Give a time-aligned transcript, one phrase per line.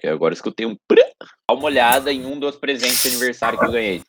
[0.00, 0.76] Que agora escutei um.
[1.48, 4.02] Dá uma olhada em um dos presentes de aniversário que eu ganhei.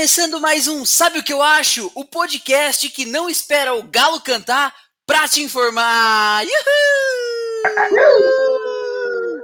[0.00, 1.92] Começando mais um Sabe o que eu acho?
[1.94, 4.74] O podcast que não espera o galo cantar
[5.06, 6.42] pra te informar.
[7.92, 9.42] Uhul!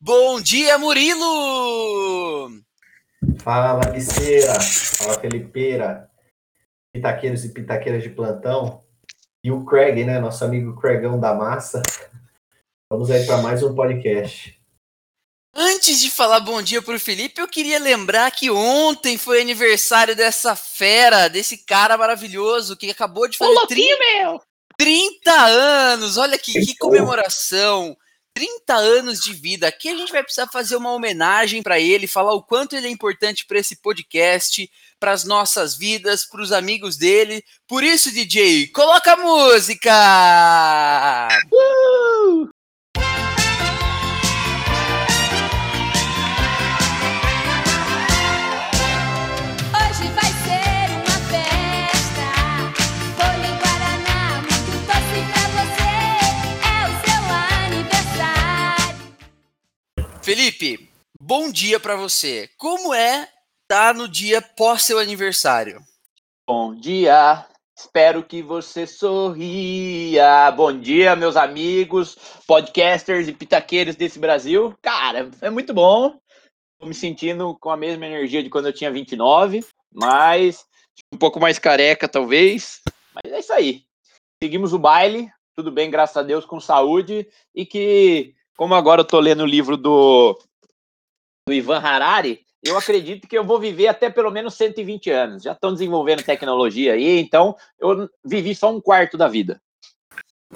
[0.00, 2.62] Bom dia, Murilo!
[3.40, 4.58] Fala, Liceira!
[4.58, 6.08] Fala, Felipeira!
[6.94, 8.82] Pitaqueiros e pitaqueiras de plantão.
[9.44, 10.18] E o Craig, né?
[10.18, 11.82] Nosso amigo Craigão da Massa.
[12.90, 14.58] Vamos aí para mais um podcast.
[15.54, 20.54] Antes de falar bom dia pro Felipe, eu queria lembrar que ontem foi aniversário dessa
[20.54, 24.40] fera, desse cara maravilhoso que acabou de fazer 30, meu.
[24.78, 26.16] 30 anos.
[26.16, 27.96] Olha que, que comemoração.
[28.32, 29.66] 30 anos de vida.
[29.66, 32.90] Aqui a gente vai precisar fazer uma homenagem para ele, falar o quanto ele é
[32.90, 34.70] importante para esse podcast,
[35.00, 37.42] para as nossas vidas, para os amigos dele.
[37.66, 39.90] Por isso, DJ, coloca a música!
[41.52, 42.59] Uh!
[60.30, 60.88] Felipe,
[61.20, 62.48] bom dia para você.
[62.56, 63.32] Como é estar
[63.68, 65.82] tá no dia pós seu aniversário?
[66.48, 67.44] Bom dia.
[67.76, 70.48] Espero que você sorria.
[70.52, 72.16] Bom dia, meus amigos,
[72.46, 74.72] podcasters e pitaqueiros desse Brasil.
[74.80, 76.16] Cara, é muito bom.
[76.78, 80.64] Tô me sentindo com a mesma energia de quando eu tinha 29, mas
[81.12, 82.80] um pouco mais careca, talvez.
[83.12, 83.82] Mas é isso aí.
[84.40, 89.06] Seguimos o baile, tudo bem, graças a Deus, com saúde e que como agora eu
[89.06, 90.38] tô lendo o livro do,
[91.48, 95.42] do Ivan Harari, eu acredito que eu vou viver até pelo menos 120 anos.
[95.44, 99.58] Já estão desenvolvendo tecnologia aí, então eu vivi só um quarto da vida.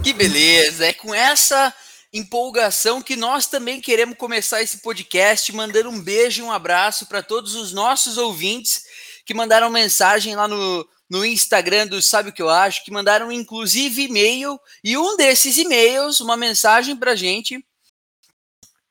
[0.02, 0.84] Que beleza!
[0.84, 1.72] É com essa
[2.12, 7.22] empolgação que nós também queremos começar esse podcast, mandando um beijo e um abraço para
[7.22, 8.84] todos os nossos ouvintes
[9.24, 13.32] que mandaram mensagem lá no, no Instagram do Sabe o que eu acho, que mandaram
[13.32, 17.64] inclusive e-mail, e um desses e-mails, uma mensagem para gente,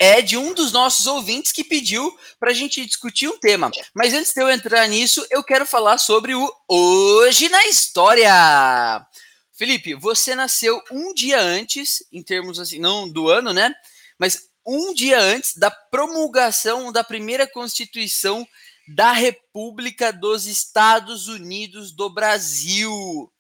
[0.04, 3.72] é de um dos nossos ouvintes que pediu para a gente discutir um tema.
[3.94, 9.08] Mas antes de eu entrar nisso, eu quero falar sobre o Hoje na História.
[9.54, 13.74] Felipe, você nasceu um dia antes, em termos assim, não do ano, né?
[14.20, 18.46] Mas um dia antes da promulgação da primeira Constituição
[18.90, 23.32] da República dos Estados Unidos do Brasil.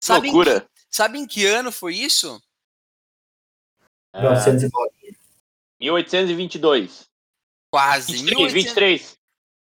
[0.00, 0.56] Sabe Loucura.
[0.56, 2.42] Em que, sabe em que ano foi isso?
[4.14, 4.97] 1909.
[5.80, 7.06] 1822.
[7.70, 8.12] Quase.
[8.12, 8.52] 23, 1800...
[8.52, 9.18] 23.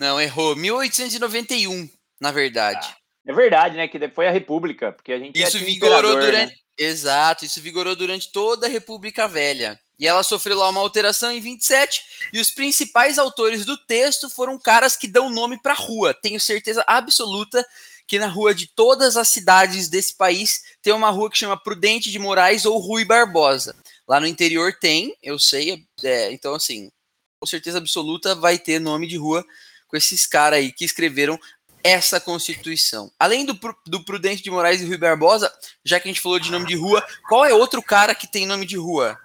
[0.01, 0.57] Não, errou.
[0.57, 1.89] 1891,
[2.21, 2.87] na verdade.
[2.91, 3.87] Ah, é verdade, né?
[3.87, 6.53] Que foi a República, porque a gente Isso vigorou durante.
[6.53, 6.57] Né?
[6.79, 9.79] Exato, isso vigorou durante toda a República Velha.
[9.99, 14.59] E ela sofreu lá uma alteração em 27, e os principais autores do texto foram
[14.59, 16.15] caras que dão nome para rua.
[16.15, 17.63] Tenho certeza absoluta
[18.07, 22.11] que na rua de todas as cidades desse país tem uma rua que chama Prudente
[22.11, 23.77] de Moraes ou Rui Barbosa.
[24.11, 26.91] Lá no interior tem, eu sei, é, então assim,
[27.39, 29.47] com certeza absoluta vai ter nome de rua
[29.87, 31.39] com esses caras aí que escreveram
[31.85, 33.13] essa Constituição.
[33.17, 33.57] Além do,
[33.87, 36.75] do Prudente de Moraes e Rui Barbosa, já que a gente falou de nome de
[36.75, 39.17] rua, qual é outro cara que tem nome de rua?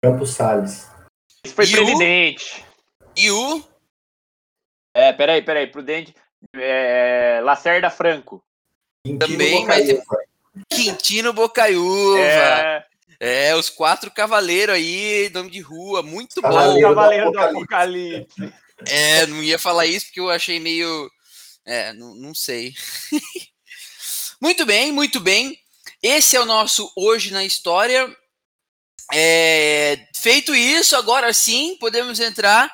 [0.00, 0.86] Campos Salles.
[1.44, 2.64] Esse foi e presidente.
[3.00, 3.12] O...
[3.16, 3.64] E o?
[4.94, 6.14] É, peraí, peraí, Prudente.
[6.54, 8.44] É, Lacerda Franco.
[9.04, 9.88] Quintino Também, mas.
[10.70, 12.20] Quintino Bocaiúva.
[12.20, 12.91] É...
[13.24, 16.80] É, os quatro cavaleiros aí, nome de rua, muito bom.
[16.80, 18.52] Cavaleiro do Apocalipse.
[18.84, 21.08] É, não ia falar isso porque eu achei meio.
[21.64, 22.74] É, não, não sei.
[24.42, 25.56] muito bem, muito bem.
[26.02, 28.12] Esse é o nosso Hoje na História.
[29.12, 32.68] É, feito isso, agora sim podemos entrar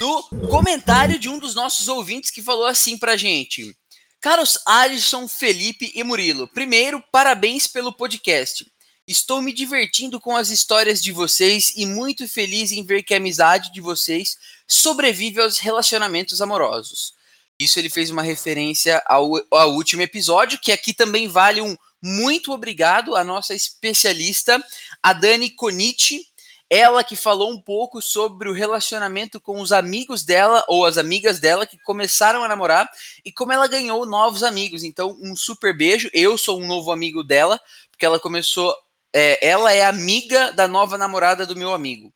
[0.00, 3.72] no comentário de um dos nossos ouvintes que falou assim pra gente.
[4.20, 8.66] Caros Alisson, Felipe e Murilo, primeiro, parabéns pelo podcast.
[9.06, 13.18] Estou me divertindo com as histórias de vocês e muito feliz em ver que a
[13.18, 17.12] amizade de vocês sobrevive aos relacionamentos amorosos.
[17.60, 22.52] Isso ele fez uma referência ao, ao último episódio, que aqui também vale um muito
[22.52, 24.62] obrigado à nossa especialista,
[25.02, 26.26] a Dani Conici.
[26.68, 31.38] ela que falou um pouco sobre o relacionamento com os amigos dela ou as amigas
[31.38, 32.90] dela que começaram a namorar
[33.24, 34.82] e como ela ganhou novos amigos.
[34.82, 36.10] Então, um super beijo.
[36.12, 37.60] Eu sou um novo amigo dela,
[37.90, 38.74] porque ela começou.
[39.14, 42.12] É, ela é amiga da nova namorada do meu amigo.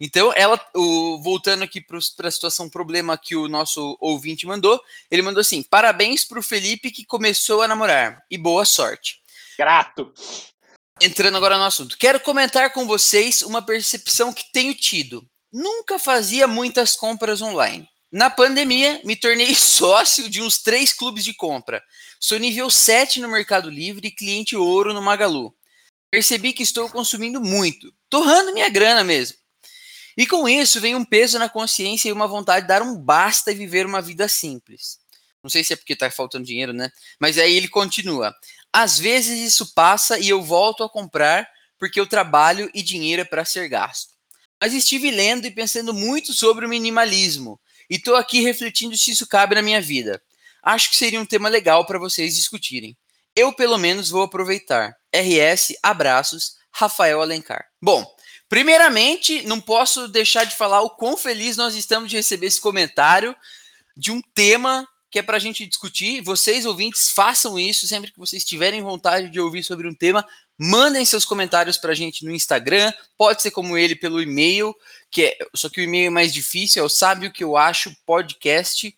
[0.00, 5.22] Então, ela, o, voltando aqui para a situação problema que o nosso ouvinte mandou, ele
[5.22, 9.20] mandou assim: parabéns para o Felipe que começou a namorar e boa sorte.
[9.56, 10.12] Grato.
[11.00, 15.24] Entrando agora no assunto, quero comentar com vocês uma percepção que tenho tido.
[15.52, 17.88] Nunca fazia muitas compras online.
[18.10, 21.80] Na pandemia, me tornei sócio de uns três clubes de compra.
[22.18, 25.54] Sou nível 7 no Mercado Livre e cliente ouro no Magalu.
[26.12, 29.38] Percebi que estou consumindo muito, torrando minha grana mesmo.
[30.14, 33.50] E com isso vem um peso na consciência e uma vontade de dar um basta
[33.50, 34.98] e viver uma vida simples.
[35.42, 36.92] Não sei se é porque está faltando dinheiro, né?
[37.18, 38.34] Mas aí ele continua.
[38.70, 41.48] Às vezes isso passa e eu volto a comprar
[41.78, 44.12] porque eu trabalho e dinheiro é para ser gasto.
[44.60, 47.58] Mas estive lendo e pensando muito sobre o minimalismo
[47.88, 50.22] e estou aqui refletindo se isso cabe na minha vida.
[50.62, 52.94] Acho que seria um tema legal para vocês discutirem.
[53.34, 54.94] Eu, pelo menos, vou aproveitar.
[55.14, 57.66] RS, abraços, Rafael Alencar.
[57.80, 58.04] Bom,
[58.52, 63.34] Primeiramente, não posso deixar de falar o quão feliz nós estamos de receber esse comentário
[63.96, 66.20] de um tema que é para a gente discutir.
[66.20, 70.22] Vocês, ouvintes, façam isso sempre que vocês tiverem vontade de ouvir sobre um tema.
[70.58, 72.92] Mandem seus comentários para a gente no Instagram.
[73.16, 74.74] Pode ser como ele pelo e-mail,
[75.10, 77.56] que é, só que o e-mail é mais difícil, é o sabe o que eu
[77.56, 78.94] acho podcast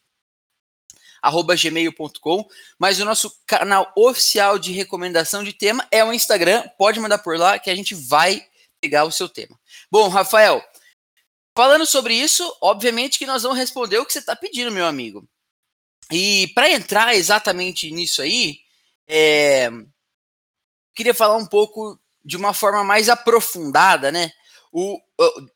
[1.30, 2.48] gmail.com,
[2.78, 6.68] mas o nosso canal oficial de recomendação de tema é o Instagram.
[6.78, 8.46] Pode mandar por lá que a gente vai
[8.80, 9.58] pegar o seu tema.
[9.90, 10.62] Bom, Rafael,
[11.56, 15.26] falando sobre isso, obviamente que nós vamos responder o que você está pedindo, meu amigo.
[16.12, 18.58] E para entrar exatamente nisso aí,
[19.08, 19.70] é,
[20.94, 24.30] queria falar um pouco de uma forma mais aprofundada, né?
[24.72, 24.98] O,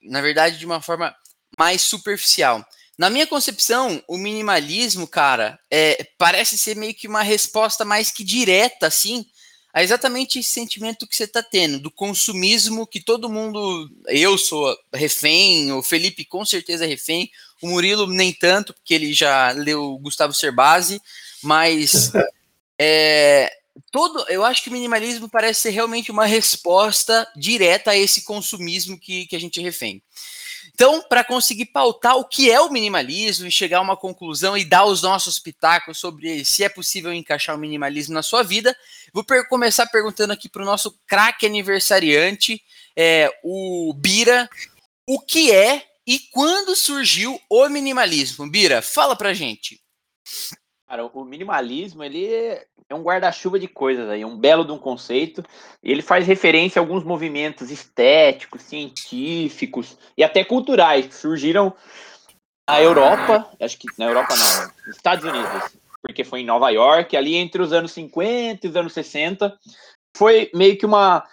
[0.03, 1.15] na verdade, de uma forma
[1.59, 2.65] mais superficial.
[2.99, 8.25] Na minha concepção, o minimalismo, cara, é, parece ser meio que uma resposta mais que
[8.25, 9.25] direta, assim,
[9.73, 13.89] é exatamente esse sentimento que você está tendo, do consumismo que todo mundo.
[14.09, 17.31] Eu sou refém, o Felipe com certeza é refém,
[17.63, 21.01] o Murilo nem tanto, porque ele já leu Gustavo Cerbasi,
[21.41, 22.11] mas.
[22.77, 23.49] é,
[23.93, 28.99] todo, eu acho que o minimalismo parece ser realmente uma resposta direta a esse consumismo
[28.99, 30.03] que, que a gente é refém.
[30.79, 34.65] Então, para conseguir pautar o que é o minimalismo e chegar a uma conclusão e
[34.65, 38.77] dar os nossos pitacos sobre se é possível encaixar o minimalismo na sua vida,
[39.13, 42.63] vou começar perguntando aqui para o nosso craque aniversariante,
[42.97, 44.49] é, o Bira,
[45.05, 48.49] o que é e quando surgiu o minimalismo?
[48.49, 49.83] Bira, fala para gente.
[50.87, 55.43] Cara, o minimalismo, ele é um guarda-chuva de coisas aí, um belo de um conceito.
[55.83, 61.75] Ele faz referência a alguns movimentos estéticos, científicos e até culturais que surgiram
[62.69, 67.17] na Europa, acho que na Europa não, nos Estados Unidos, porque foi em Nova York,
[67.17, 69.59] ali entre os anos 50 e os anos 60.
[70.17, 71.27] Foi meio que uma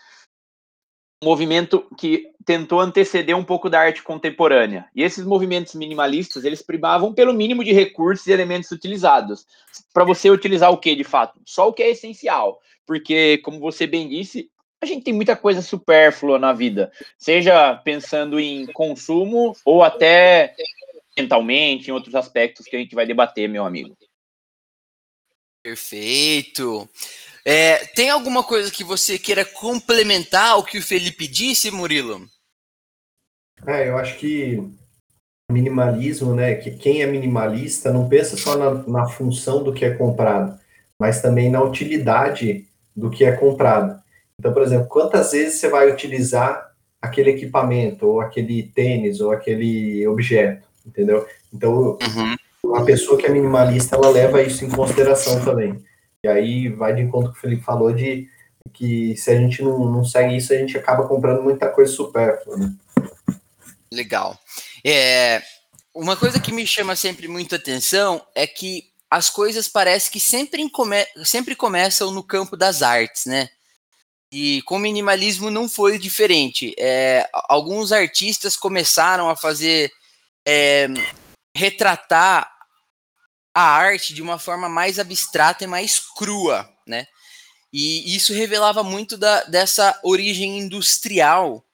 [1.24, 4.86] um movimento que tentou anteceder um pouco da arte contemporânea.
[4.96, 9.46] E esses movimentos minimalistas, eles privavam pelo mínimo de recursos e elementos utilizados.
[9.92, 11.42] Para você utilizar o que, de fato?
[11.46, 12.60] Só o que é essencial.
[12.86, 14.50] Porque, como você bem disse,
[14.80, 16.92] a gente tem muita coisa supérflua na vida.
[17.18, 20.54] Seja pensando em consumo ou até
[21.18, 23.98] mentalmente, em outros aspectos que a gente vai debater, meu amigo.
[25.64, 26.88] Perfeito.
[27.44, 32.30] É, tem alguma coisa que você queira complementar o que o Felipe disse, Murilo?
[33.68, 34.64] É, eu acho que
[35.52, 36.56] minimalismo, né?
[36.56, 40.60] Que quem é minimalista não pensa só na, na função do que é comprado,
[41.00, 44.00] mas também na utilidade do que é comprado.
[44.40, 50.08] Então, por exemplo, quantas vezes você vai utilizar aquele equipamento, ou aquele tênis, ou aquele
[50.08, 51.26] objeto, entendeu?
[51.54, 51.98] Então,
[52.64, 52.76] uhum.
[52.76, 55.80] a pessoa que é minimalista, ela leva isso em consideração também.
[56.24, 58.28] E aí vai de encontro com o Felipe falou de
[58.74, 62.58] que se a gente não, não segue isso, a gente acaba comprando muita coisa supérflua,
[62.58, 62.74] né?
[63.96, 64.38] Legal.
[64.84, 65.42] É,
[65.94, 70.70] uma coisa que me chama sempre muita atenção é que as coisas parecem que sempre,
[70.70, 73.50] come, sempre começam no campo das artes, né?
[74.30, 76.76] E com o minimalismo não foi diferente.
[76.78, 79.90] É, alguns artistas começaram a fazer
[80.46, 80.88] é,
[81.56, 82.52] retratar
[83.54, 87.08] a arte de uma forma mais abstrata e mais crua, né?
[87.72, 91.66] E isso revelava muito da, dessa origem industrial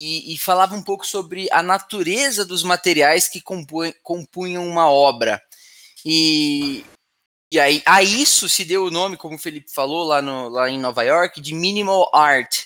[0.00, 3.42] e, e, falava um pouco sobre a natureza dos materiais que
[4.02, 5.42] compunham uma obra.
[6.04, 6.84] E,
[7.52, 10.68] e aí, a isso se deu o nome, como o Felipe falou lá, no, lá
[10.68, 12.64] em Nova York, de minimal art.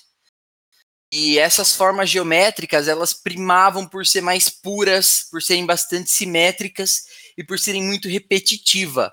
[1.13, 7.05] E essas formas geométricas, elas primavam por ser mais puras, por serem bastante simétricas
[7.37, 9.13] e por serem muito repetitiva.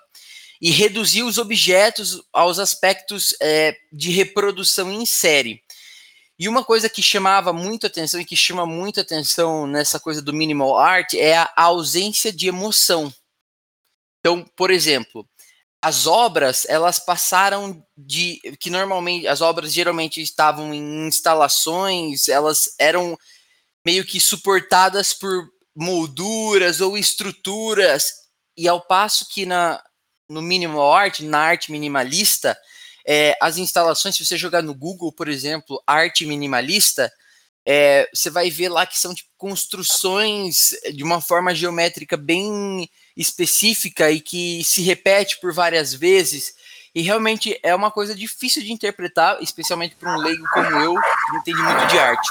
[0.62, 5.62] E reduzir os objetos aos aspectos é, de reprodução em série.
[6.37, 10.33] E uma coisa que chamava muito atenção e que chama muito atenção nessa coisa do
[10.33, 13.13] minimal art é a ausência de emoção.
[14.19, 15.27] Então, por exemplo,
[15.81, 23.17] as obras elas passaram de que normalmente as obras geralmente estavam em instalações, elas eram
[23.85, 28.11] meio que suportadas por molduras ou estruturas
[28.57, 29.81] e ao passo que na
[30.27, 32.57] no minimal art, na arte minimalista,
[33.05, 37.12] é, as instalações, se você jogar no Google, por exemplo, arte minimalista,
[37.65, 44.12] é, você vai ver lá que são tipo, construções de uma forma geométrica bem específica
[44.12, 46.53] e que se repete por várias vezes.
[46.93, 51.38] E realmente é uma coisa difícil de interpretar, especialmente para um leigo como eu, que
[51.38, 52.29] entende muito de arte.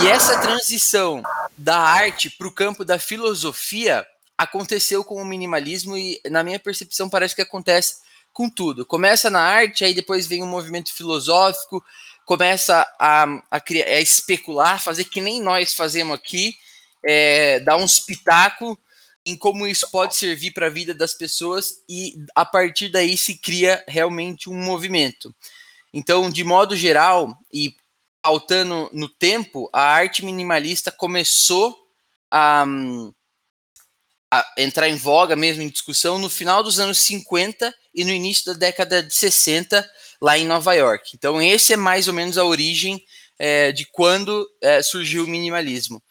[0.00, 1.22] E essa transição
[1.56, 4.06] da arte para o campo da filosofia
[4.36, 8.03] aconteceu com o minimalismo e, na minha percepção, parece que acontece
[8.34, 8.84] com tudo.
[8.84, 11.82] Começa na arte, aí depois vem um movimento filosófico,
[12.26, 16.56] começa a, a, criar, a especular, fazer que nem nós fazemos aqui,
[17.02, 18.78] é, dar uns pitaco
[19.24, 23.38] em como isso pode servir para a vida das pessoas e a partir daí se
[23.38, 25.34] cria realmente um movimento.
[25.92, 27.74] Então, de modo geral e
[28.20, 31.74] pautando no tempo, a arte minimalista começou
[32.30, 32.66] a,
[34.34, 38.46] a entrar em voga mesmo em discussão no final dos anos 50 e no início
[38.46, 39.88] da década de 60
[40.20, 41.12] lá em Nova York.
[41.14, 43.04] Então, esse é mais ou menos a origem
[43.38, 46.02] é, de quando é, surgiu o minimalismo.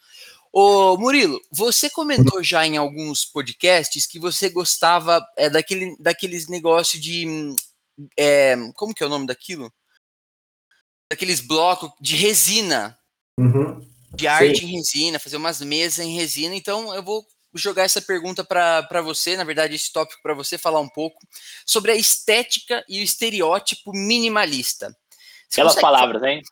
[0.52, 7.02] Ô Murilo, você comentou já em alguns podcasts que você gostava é, daquele, daqueles negócios
[7.02, 7.26] de.
[8.16, 9.72] É, como que é o nome daquilo?
[11.10, 12.96] Daqueles blocos de resina.
[13.36, 13.80] Uhum.
[14.14, 14.66] De arte Sim.
[14.66, 16.54] em resina, fazer umas mesas em resina.
[16.54, 20.80] Então eu vou jogar essa pergunta para você, na verdade, esse tópico para você falar
[20.80, 21.18] um pouco
[21.64, 24.96] sobre a estética e o estereótipo minimalista.
[25.48, 26.42] Você Aquelas palavras, hein?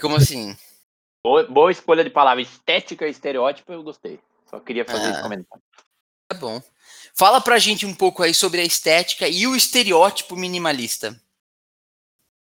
[0.00, 0.56] Como assim?
[1.24, 2.42] Boa, boa, escolha de palavra.
[2.42, 4.20] Estética e estereótipo, eu gostei.
[4.48, 5.64] Só queria fazer ah, esse comentário.
[6.28, 6.62] Tá bom.
[7.14, 11.18] Fala pra gente um pouco aí sobre a estética e o estereótipo minimalista.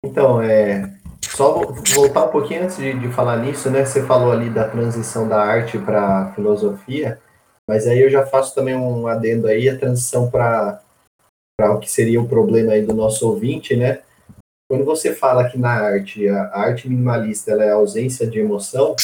[0.03, 1.00] Então, é.
[1.35, 1.61] Só
[1.95, 3.85] voltar um pouquinho antes de, de falar nisso, né?
[3.85, 7.19] Você falou ali da transição da arte para filosofia,
[7.67, 10.81] mas aí eu já faço também um adendo aí, a transição para
[11.61, 14.01] o que seria o problema aí do nosso ouvinte, né?
[14.69, 18.95] Quando você fala que na arte, a arte minimalista ela é a ausência de emoção,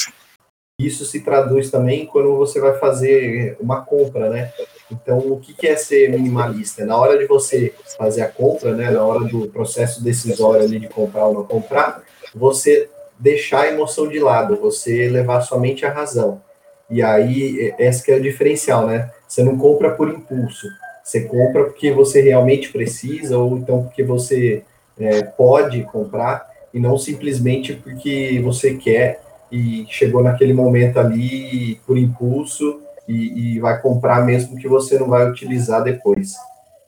[0.80, 4.54] isso se traduz também quando você vai fazer uma compra, né?
[4.92, 6.86] Então, o que é ser minimalista?
[6.86, 10.88] Na hora de você fazer a compra, né, na hora do processo decisório ali de
[10.88, 12.02] comprar ou não comprar,
[12.34, 12.90] você
[13.20, 16.42] deixar a emoção de lado, você levar somente a razão.
[16.90, 19.12] E aí, esse que é o diferencial, né?
[19.28, 20.68] Você não compra por impulso,
[21.04, 24.64] você compra porque você realmente precisa ou então porque você
[24.98, 31.98] é, pode comprar e não simplesmente porque você quer e chegou naquele momento ali por
[31.98, 36.34] impulso e, e, vai comprar mesmo que você não vai utilizar depois.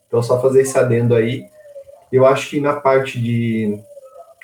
[0.08, 1.46] Então, só fazer esse adendo aí.
[2.12, 3.80] Eu acho que na parte de,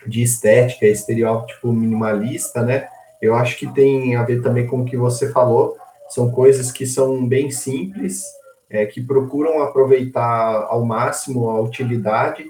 [0.08, 2.88] de estética, estereótipo minimalista, né?
[3.22, 5.76] Eu acho que tem a ver também com o que você falou.
[6.10, 8.24] São coisas que são bem simples,
[8.70, 12.46] é, que procuram aproveitar ao máximo a utilidade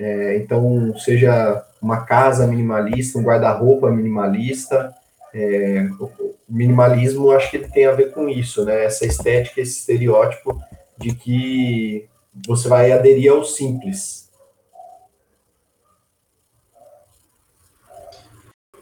[0.00, 4.94] é, então, seja uma casa minimalista, um guarda-roupa minimalista,
[5.34, 8.84] é, o minimalismo acho que ele tem a ver com isso, né?
[8.84, 10.60] Essa estética, esse estereótipo
[10.98, 14.30] de que você vai aderir ao simples.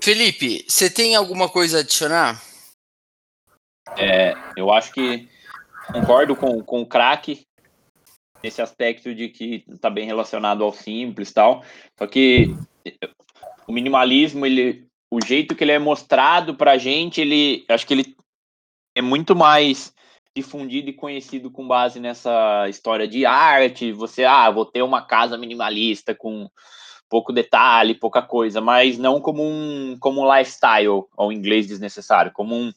[0.00, 2.42] Felipe, você tem alguma coisa a adicionar?
[3.96, 5.28] É, eu acho que
[5.92, 7.46] concordo com, com o craque
[8.42, 11.64] nesse aspecto de que está bem relacionado ao simples tal.
[11.98, 12.54] Só que
[13.66, 17.94] o minimalismo, ele, o jeito que ele é mostrado para a gente, ele, acho que
[17.94, 18.16] ele
[18.94, 19.92] é muito mais
[20.36, 23.92] difundido e conhecido com base nessa história de arte.
[23.92, 26.48] Você, ah, vou ter uma casa minimalista com
[27.08, 32.54] pouco detalhe, pouca coisa, mas não como um como um lifestyle, ou inglês desnecessário, como
[32.54, 32.72] um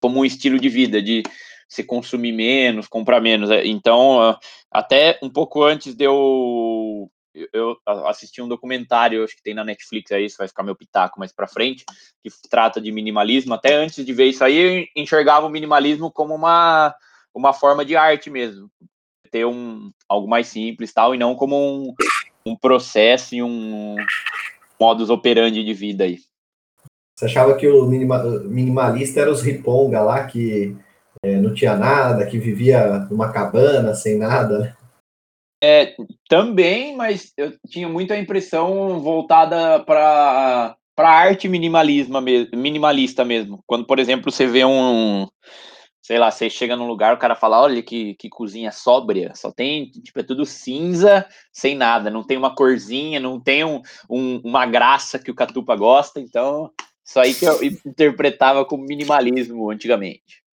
[0.00, 1.22] como um estilo de vida, de
[1.68, 3.50] se consumir menos, comprar menos.
[3.50, 4.36] É, então,
[4.70, 7.10] até um pouco antes de eu
[7.52, 7.76] eu
[8.06, 11.32] assisti um documentário, acho que tem na Netflix aí, isso vai ficar meu pitaco mais
[11.32, 11.84] para frente,
[12.22, 13.54] que trata de minimalismo.
[13.54, 16.94] Até antes de ver isso aí, eu enxergava o minimalismo como uma,
[17.34, 18.70] uma forma de arte mesmo,
[19.30, 21.94] ter um algo mais simples tal, e não como um,
[22.46, 23.96] um processo e um
[24.80, 26.18] modus operandi de vida aí.
[27.14, 30.76] Você achava que o minima, minimalista era os riponga lá, que
[31.22, 34.76] é, não tinha nada, que vivia numa cabana, sem nada, né?
[35.62, 35.94] É,
[36.28, 42.18] também, mas eu tinha muita impressão voltada para para arte minimalismo
[42.54, 43.62] minimalista mesmo.
[43.66, 45.28] Quando, por exemplo, você vê um,
[46.06, 49.50] sei lá, você chega num lugar, o cara fala, olha que, que cozinha sóbria, só
[49.50, 54.40] tem, tipo, é tudo cinza, sem nada, não tem uma corzinha, não tem um, um,
[54.44, 56.70] uma graça que o Catupa gosta, então,
[57.04, 60.44] isso aí que eu interpretava como minimalismo antigamente.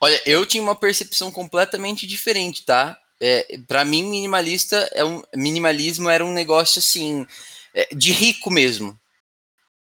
[0.00, 2.96] Olha, eu tinha uma percepção completamente diferente, tá?
[3.24, 7.24] É, para mim, minimalista é um minimalismo era um negócio assim
[7.72, 8.98] é, de rico mesmo.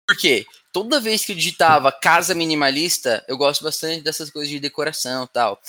[0.07, 0.45] Por quê?
[0.71, 5.59] Toda vez que eu digitava casa minimalista, eu gosto bastante dessas coisas de decoração tal.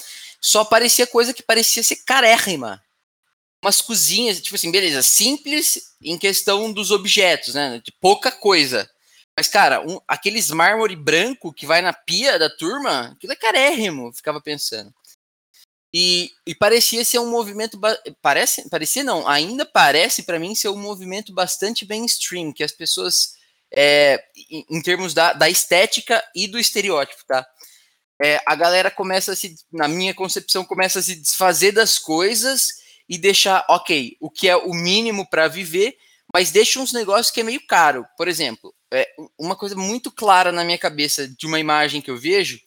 [0.43, 2.83] Só parecia coisa que parecia ser carérrima.
[3.63, 7.83] Umas cozinhas, tipo assim, beleza, simples em questão dos objetos, né?
[7.99, 8.91] Pouca coisa.
[9.35, 14.13] Mas, cara, um, aqueles mármore branco que vai na pia da turma, aquilo é carérrimo,
[14.13, 14.93] ficava pensando.
[15.97, 17.79] E, e parecia ser um movimento.
[18.21, 23.35] Parece, parecia não, ainda parece para mim ser um movimento bastante mainstream, que as pessoas,
[23.73, 24.21] é,
[24.51, 27.47] em, em, termos da, da estética e do estereótipo, tá?
[28.21, 32.71] É, a galera começa a se, na minha concepção, começa a se desfazer das coisas
[33.09, 35.97] e deixar, ok, o que é o mínimo para viver,
[36.35, 38.05] mas deixa uns negócios que é meio caro.
[38.17, 39.09] Por exemplo, é,
[39.39, 42.59] uma coisa muito clara na minha cabeça de uma imagem que eu vejo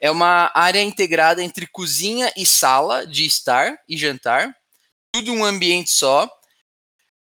[0.00, 4.56] é uma área integrada entre cozinha e sala de estar e jantar,
[5.12, 6.28] tudo um ambiente só,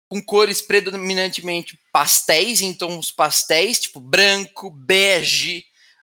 [0.08, 5.64] com cores predominantemente pastéis, em tons pastéis, tipo branco, bege,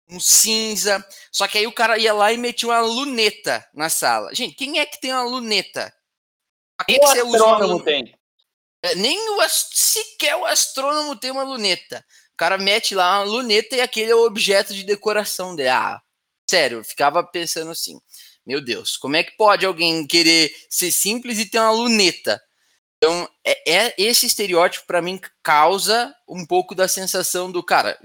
[0.08, 1.04] um cinza.
[1.30, 4.34] Só que aí o cara ia lá e metia uma luneta na sala.
[4.34, 5.92] Gente, quem é que tem uma luneta?
[6.76, 7.84] Pra que, que você usa uma luneta?
[7.84, 8.14] tem?
[8.82, 12.04] É, nem o, sequer o astrônomo tem uma luneta.
[12.32, 15.70] O cara mete lá uma luneta e aquele é o objeto de decoração dele.
[15.70, 16.00] Ah,
[16.48, 18.00] sério, eu ficava pensando assim:
[18.46, 22.40] meu Deus, como é que pode alguém querer ser simples e ter uma luneta?
[22.96, 27.98] Então, é, é esse estereótipo para mim causa um pouco da sensação do cara.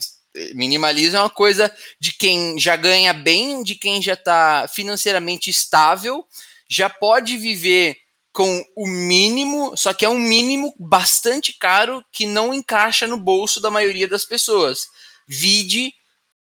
[0.54, 6.26] Minimalismo é uma coisa de quem já ganha bem, de quem já está financeiramente estável,
[6.70, 7.98] já pode viver
[8.34, 13.60] com o mínimo, só que é um mínimo bastante caro que não encaixa no bolso
[13.60, 14.88] da maioria das pessoas.
[15.28, 15.94] Vide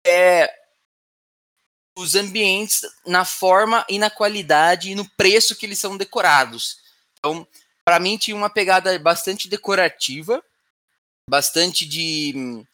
[0.06, 0.50] é,
[1.98, 6.78] os ambientes na forma e na qualidade e no preço que eles são decorados.
[7.18, 7.46] Então,
[7.84, 10.42] para mim tinha uma pegada bastante decorativa,
[11.28, 12.64] bastante de hum,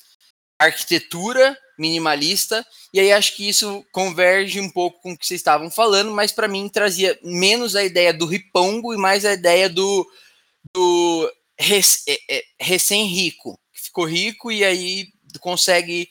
[0.59, 5.71] arquitetura minimalista, e aí acho que isso converge um pouco com o que vocês estavam
[5.71, 10.09] falando, mas para mim trazia menos a ideia do ripongo e mais a ideia do,
[10.73, 15.09] do é, é, recém-rico, que ficou rico e aí
[15.41, 16.09] consegue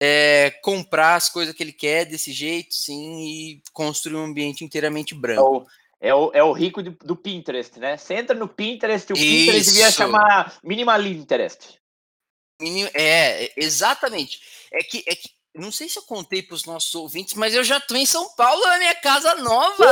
[0.00, 5.14] é, comprar as coisas que ele quer desse jeito, sim, e construir um ambiente inteiramente
[5.14, 5.66] branco.
[6.00, 7.96] É o, é o rico do, do Pinterest, né?
[7.96, 9.24] Você entra no Pinterest, o Isso.
[9.24, 11.78] Pinterest devia chamar Minimal Interest.
[12.94, 14.40] É, exatamente.
[14.72, 17.64] É que, é que não sei se eu contei para os nossos ouvintes, mas eu
[17.64, 19.86] já estou em São Paulo na minha casa nova.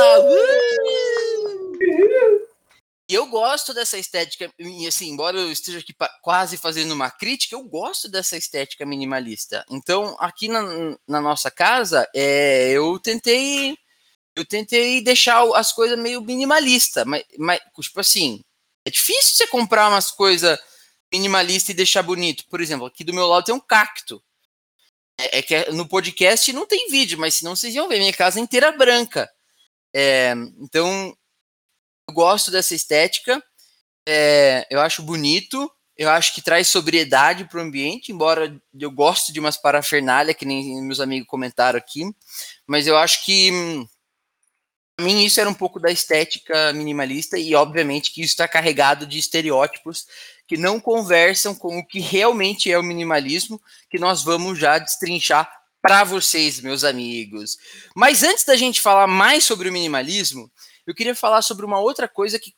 [3.09, 4.51] E eu gosto dessa estética,
[4.85, 9.65] assim, embora eu esteja aqui quase fazendo uma crítica, eu gosto dessa estética minimalista.
[9.69, 10.61] Então, aqui na,
[11.07, 13.77] na nossa casa, é, eu tentei
[14.35, 18.43] eu tentei deixar as coisas meio minimalista, mas, mas tipo assim,
[18.85, 20.59] é difícil você comprar umas coisas
[21.11, 22.45] minimalista e deixar bonito.
[22.49, 24.21] Por exemplo, aqui do meu lado tem um cacto.
[25.19, 28.13] É, é que é, no podcast não tem vídeo, mas senão vocês iam ver minha
[28.13, 29.29] casa inteira branca.
[29.93, 31.17] É, então,
[32.07, 33.43] eu gosto dessa estética.
[34.07, 35.71] É, eu acho bonito.
[35.97, 40.45] Eu acho que traz sobriedade para o ambiente, embora eu goste de umas parafernália, que
[40.45, 42.03] nem meus amigos comentaram aqui.
[42.67, 43.51] Mas eu acho que
[44.95, 49.07] para mim isso era um pouco da estética minimalista e obviamente que isso está carregado
[49.07, 50.05] de estereótipos
[50.47, 55.51] que não conversam com o que realmente é o minimalismo, que nós vamos já destrinchar
[55.81, 57.57] para vocês, meus amigos.
[57.95, 60.51] Mas antes da gente falar mais sobre o minimalismo,
[60.87, 62.53] eu queria falar sobre uma outra coisa que,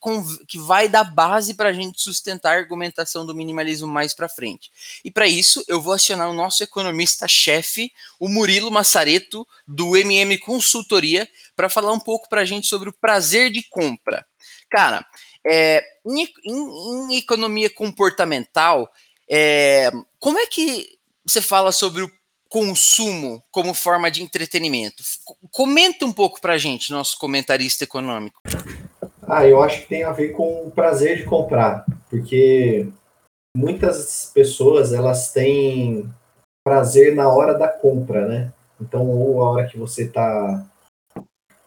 [0.48, 4.72] que vai dar base para a gente sustentar a argumentação do minimalismo mais para frente.
[5.04, 11.28] E para isso, eu vou acionar o nosso economista-chefe, o Murilo Massareto, do MM Consultoria,
[11.56, 14.24] para falar um pouco para a gente sobre o prazer de compra.
[14.70, 15.04] Cara,
[15.44, 18.92] é, em, em, em, economia comportamental,
[19.28, 19.90] é,
[20.20, 22.12] como é que você fala sobre o
[22.50, 25.04] consumo como forma de entretenimento.
[25.52, 28.42] Comenta um pouco para a gente, nosso comentarista econômico.
[29.28, 32.88] Ah, eu acho que tem a ver com o prazer de comprar, porque
[33.56, 36.12] muitas pessoas elas têm
[36.64, 38.52] prazer na hora da compra, né?
[38.82, 40.66] Então, ou a hora que você está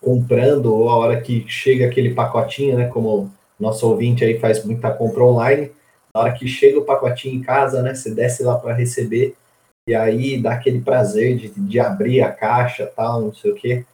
[0.01, 2.89] comprando, ou a hora que chega aquele pacotinho, né?
[2.89, 5.71] Como nosso ouvinte aí faz muita compra online,
[6.13, 7.95] na hora que chega o pacotinho em casa, né?
[7.95, 9.37] Você desce lá para receber,
[9.89, 13.85] e aí dá aquele prazer de, de abrir a caixa, tal, não sei o quê.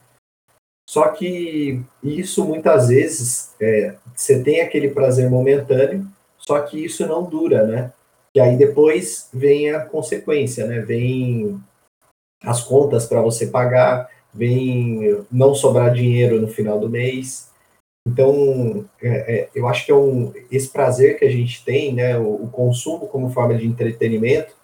[0.87, 7.23] Só que isso muitas vezes é, você tem aquele prazer momentâneo, só que isso não
[7.23, 7.93] dura, né?
[8.33, 10.79] E aí depois vem a consequência, né?
[10.79, 11.61] Vem
[12.43, 17.51] as contas para você pagar, vem não sobrar dinheiro no final do mês.
[18.07, 22.17] Então, é, é, eu acho que é um, esse prazer que a gente tem, né?
[22.17, 24.55] O, o consumo como forma de entretenimento,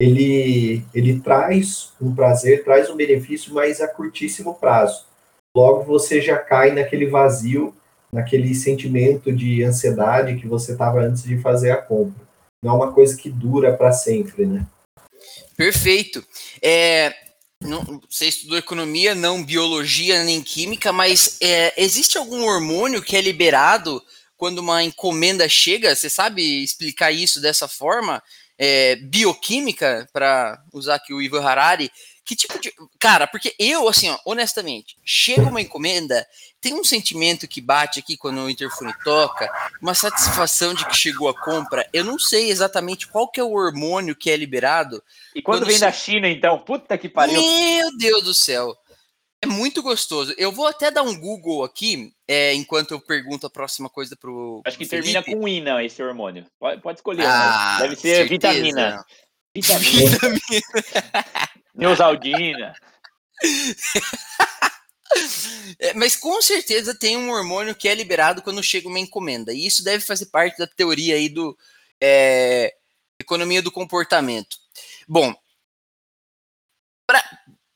[0.00, 5.10] ele, ele traz um prazer, traz um benefício, mas a curtíssimo prazo
[5.54, 7.74] logo você já cai naquele vazio,
[8.12, 12.28] naquele sentimento de ansiedade que você estava antes de fazer a compra.
[12.62, 14.66] Não é uma coisa que dura para sempre, né?
[15.56, 16.24] Perfeito.
[16.62, 17.14] É,
[17.60, 23.20] não, você estudou economia, não biologia nem química, mas é, existe algum hormônio que é
[23.20, 24.02] liberado
[24.36, 25.94] quando uma encomenda chega?
[25.94, 28.22] Você sabe explicar isso dessa forma?
[28.62, 31.90] É, bioquímica, para usar aqui o Ivo Harari,
[32.30, 32.72] que tipo de.
[32.98, 36.24] Cara, porque eu, assim, ó, honestamente, chega uma encomenda,
[36.60, 39.50] tem um sentimento que bate aqui quando o interfone toca,
[39.82, 41.88] uma satisfação de que chegou a compra.
[41.92, 45.02] Eu não sei exatamente qual que é o hormônio que é liberado.
[45.34, 45.80] E quando, quando vem se...
[45.80, 46.58] da China, então?
[46.58, 47.40] Puta que pariu.
[47.40, 48.76] Meu Deus do céu.
[49.42, 50.34] É muito gostoso.
[50.36, 54.60] Eu vou até dar um Google aqui, é, enquanto eu pergunto a próxima coisa pro.
[54.66, 55.12] Acho que Felipe.
[55.12, 56.46] termina com INA esse hormônio.
[56.58, 57.24] Pode, pode escolher.
[57.24, 58.28] Ah, Deve ser certeza.
[58.28, 59.04] vitamina.
[59.54, 60.10] Vitamina.
[60.10, 61.50] vitamina.
[61.74, 62.74] Neusaldina.
[65.78, 69.52] É, mas com certeza tem um hormônio que é liberado quando chega uma encomenda.
[69.52, 71.56] E isso deve fazer parte da teoria aí do
[72.00, 72.74] é,
[73.18, 74.56] economia do comportamento.
[75.08, 75.34] Bom,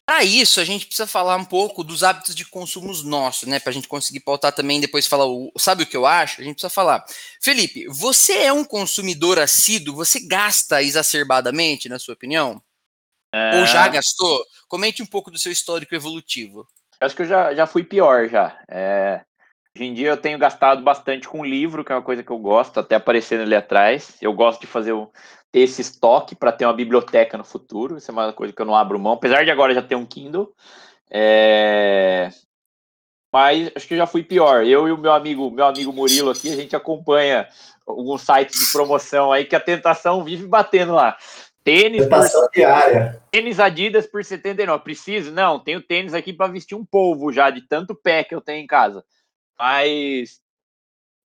[0.06, 3.58] para isso a gente precisa falar um pouco dos hábitos de consumos nossos, né?
[3.58, 6.40] Para a gente conseguir pautar também depois falar o, sabe o que eu acho?
[6.40, 7.04] A gente precisa falar.
[7.40, 9.96] Felipe, você é um consumidor assíduo?
[9.96, 12.62] Você gasta exacerbadamente, na sua opinião?
[13.34, 13.58] É...
[13.58, 14.44] Ou já gastou?
[14.68, 16.68] Comente um pouco do seu histórico evolutivo.
[17.00, 18.58] Acho que eu já, já fui pior já.
[18.68, 19.24] É...
[19.76, 22.38] Hoje em dia eu tenho gastado bastante com livro, que é uma coisa que eu
[22.38, 24.16] gosto, até aparecendo ali atrás.
[24.22, 25.10] Eu gosto de fazer o,
[25.50, 27.96] ter esse estoque para ter uma biblioteca no futuro.
[27.96, 30.06] Isso é uma coisa que eu não abro mão, apesar de agora já ter um
[30.06, 30.54] Kindle.
[31.10, 32.30] É...
[33.32, 34.64] Mas acho que eu já fui pior.
[34.64, 37.48] Eu e o meu amigo, meu amigo Murilo aqui, a gente acompanha
[37.84, 41.16] alguns sites de promoção aí que a tentação vive batendo lá.
[41.64, 43.20] Tênis por, diária.
[43.32, 44.84] Tênis Adidas por 79.
[44.84, 45.32] Preciso?
[45.32, 48.62] Não, tenho tênis aqui para vestir um polvo já, de tanto pé que eu tenho
[48.62, 49.04] em casa.
[49.58, 50.40] Mas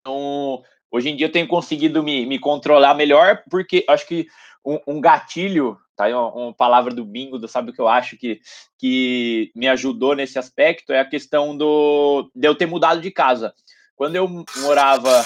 [0.06, 4.26] um, hoje em dia eu tenho conseguido me, me controlar melhor, porque acho que
[4.64, 7.88] um, um gatilho, tá aí uma, uma, palavra do bingo, do sabe o que eu
[7.88, 8.40] acho que,
[8.78, 13.54] que me ajudou nesse aspecto, é a questão do, de eu ter mudado de casa.
[13.96, 15.24] Quando eu morava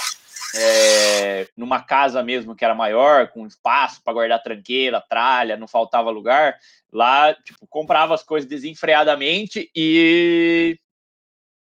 [0.55, 6.11] é, numa casa mesmo que era maior, com espaço para guardar tranqueira, tralha, não faltava
[6.11, 6.59] lugar.
[6.93, 10.79] Lá, tipo, comprava as coisas desenfreadamente e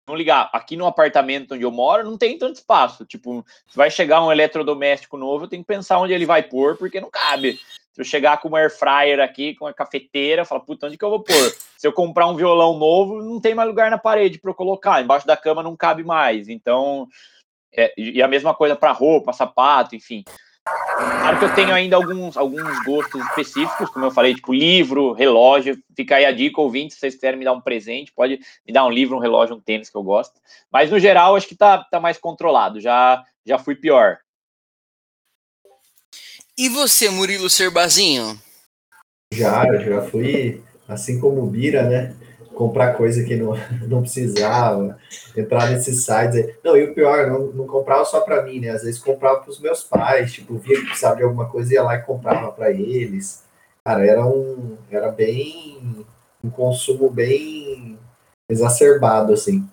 [0.08, 0.48] não ligar.
[0.52, 3.04] Aqui no apartamento onde eu moro não tem tanto espaço.
[3.04, 6.76] Tipo, se vai chegar um eletrodoméstico novo, eu tenho que pensar onde ele vai pôr,
[6.76, 7.60] porque não cabe.
[7.92, 11.04] Se eu chegar com uma air fryer aqui, com uma cafeteira, fala, puta, onde que
[11.04, 11.54] eu vou pôr?
[11.76, 15.02] Se eu comprar um violão novo, não tem mais lugar na parede para eu colocar.
[15.02, 16.48] Embaixo da cama não cabe mais.
[16.48, 17.06] Então,
[17.72, 20.24] é, e a mesma coisa para roupa, sapato, enfim.
[20.64, 25.78] Claro que eu tenho ainda alguns, alguns gostos específicos, como eu falei, tipo livro, relógio.
[25.96, 28.84] Fica aí a dica, ouvinte, se vocês quiserem me dar um presente, pode me dar
[28.84, 30.40] um livro, um relógio, um tênis que eu gosto.
[30.70, 32.80] Mas no geral, acho que tá, tá mais controlado.
[32.80, 34.18] Já, já fui pior.
[36.56, 38.40] E você, Murilo Serbazinho?
[39.32, 42.16] Já, já fui, assim como o Bira, né?
[42.58, 43.54] Comprar coisa que não,
[43.86, 44.98] não precisava,
[45.36, 46.56] entrar nesses sites.
[46.64, 48.70] Não, e o pior, não, não comprava só para mim, né?
[48.70, 51.82] Às vezes comprava para os meus pais, tipo, via que precisava de alguma coisa, ia
[51.84, 53.44] lá e comprava para eles.
[53.84, 56.04] Cara, era um, era bem,
[56.42, 57.96] um consumo bem
[58.50, 59.64] exacerbado, assim.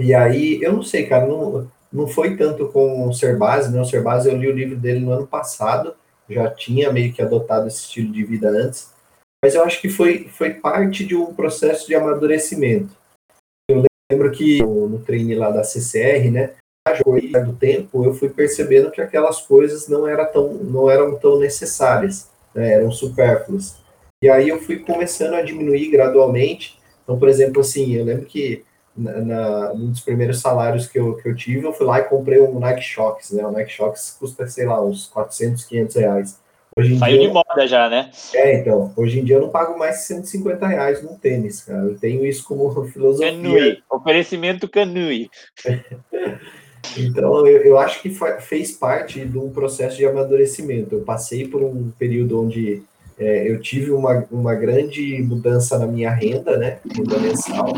[0.00, 3.80] E aí, eu não sei, cara, não, não foi tanto com o Serbase, né?
[3.80, 5.94] O Serbase, eu li o livro dele no ano passado,
[6.28, 8.92] já tinha meio que adotado esse estilo de vida antes,
[9.42, 12.96] mas eu acho que foi, foi parte de um processo de amadurecimento.
[13.68, 16.54] Eu lembro que no, no lá da CCR, né,
[17.44, 22.30] do tempo, eu fui percebendo que aquelas coisas não, era tão, não eram tão necessárias,
[22.54, 23.76] né, eram supérfluas.
[24.22, 26.78] E aí eu fui começando a diminuir gradualmente.
[27.02, 28.64] Então, por exemplo, assim, eu lembro que
[28.96, 32.04] na, na, um dos primeiros salários que eu, que eu tive, eu fui lá e
[32.04, 33.44] comprei um Nike Shox, né?
[33.44, 36.41] O Nike Shox custa, sei lá, uns 400, 500 reais.
[36.76, 38.10] Hoje Saiu dia, de moda já, né?
[38.34, 41.82] É, então, hoje em dia eu não pago mais 150 reais num tênis, cara.
[41.82, 43.30] Eu tenho isso como filosofia.
[43.30, 43.82] Canui.
[43.90, 45.28] Oferecimento Canui.
[46.98, 50.96] Então, eu, eu acho que fez parte de um processo de amadurecimento.
[50.96, 52.82] Eu passei por um período onde
[53.18, 56.80] é, eu tive uma, uma grande mudança na minha renda, né?
[56.94, 57.68] Renda mensal.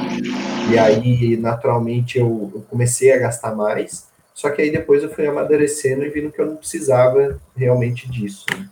[0.73, 4.09] E aí, naturalmente, eu, eu comecei a gastar mais.
[4.33, 8.47] Só que aí depois eu fui amadurecendo e vendo que eu não precisava realmente disso.
[8.57, 8.69] né?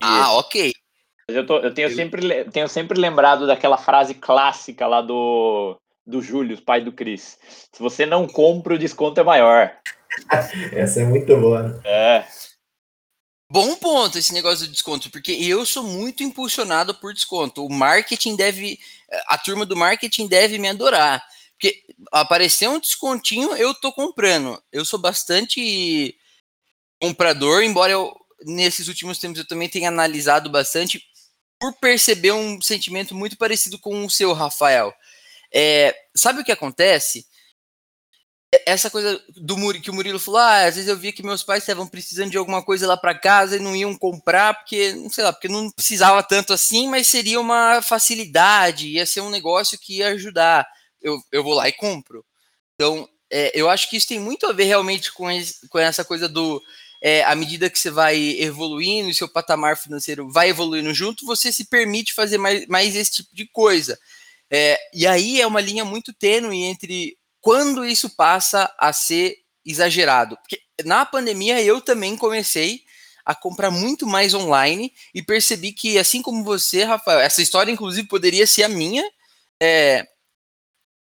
[0.00, 0.72] Ah, ok.
[1.28, 6.60] Eu, tô- eu tenho, sempre, tenho sempre lembrado daquela frase clássica lá do, do Júlio,
[6.62, 7.38] pai do Cris.
[7.72, 9.76] Se você não compra, o desconto é maior.
[10.72, 11.62] Essa é muito boa.
[11.64, 11.80] né?
[11.84, 12.26] É.
[13.50, 17.64] Bom ponto esse negócio do desconto, porque eu sou muito impulsionado por desconto.
[17.64, 18.78] O marketing deve,
[19.26, 21.22] a turma do marketing deve me adorar.
[21.52, 21.82] Porque
[22.12, 24.62] aparecer um descontinho, eu tô comprando.
[24.70, 26.14] Eu sou bastante
[27.02, 31.02] comprador, embora eu nesses últimos tempos eu também tenha analisado bastante
[31.60, 34.92] por perceber um sentimento muito parecido com o seu, Rafael.
[35.52, 37.26] É, sabe o que acontece?
[38.64, 41.42] essa coisa do Murilo, que o Murilo falou, ah, às vezes eu via que meus
[41.42, 45.10] pais estavam precisando de alguma coisa lá para casa e não iam comprar porque, não
[45.10, 49.78] sei lá, porque não precisava tanto assim, mas seria uma facilidade, ia ser um negócio
[49.78, 50.66] que ia ajudar.
[51.02, 52.24] Eu, eu vou lá e compro.
[52.74, 56.04] Então, é, eu acho que isso tem muito a ver realmente com, esse, com essa
[56.04, 56.62] coisa do
[57.00, 61.64] é, à medida que você vai evoluindo seu patamar financeiro vai evoluindo junto, você se
[61.64, 63.98] permite fazer mais, mais esse tipo de coisa.
[64.50, 70.36] É, e aí é uma linha muito tênue entre quando isso passa a ser exagerado.
[70.38, 72.82] Porque na pandemia eu também comecei
[73.24, 78.08] a comprar muito mais online e percebi que, assim como você, Rafael, essa história inclusive
[78.08, 79.04] poderia ser a minha.
[79.60, 80.06] É,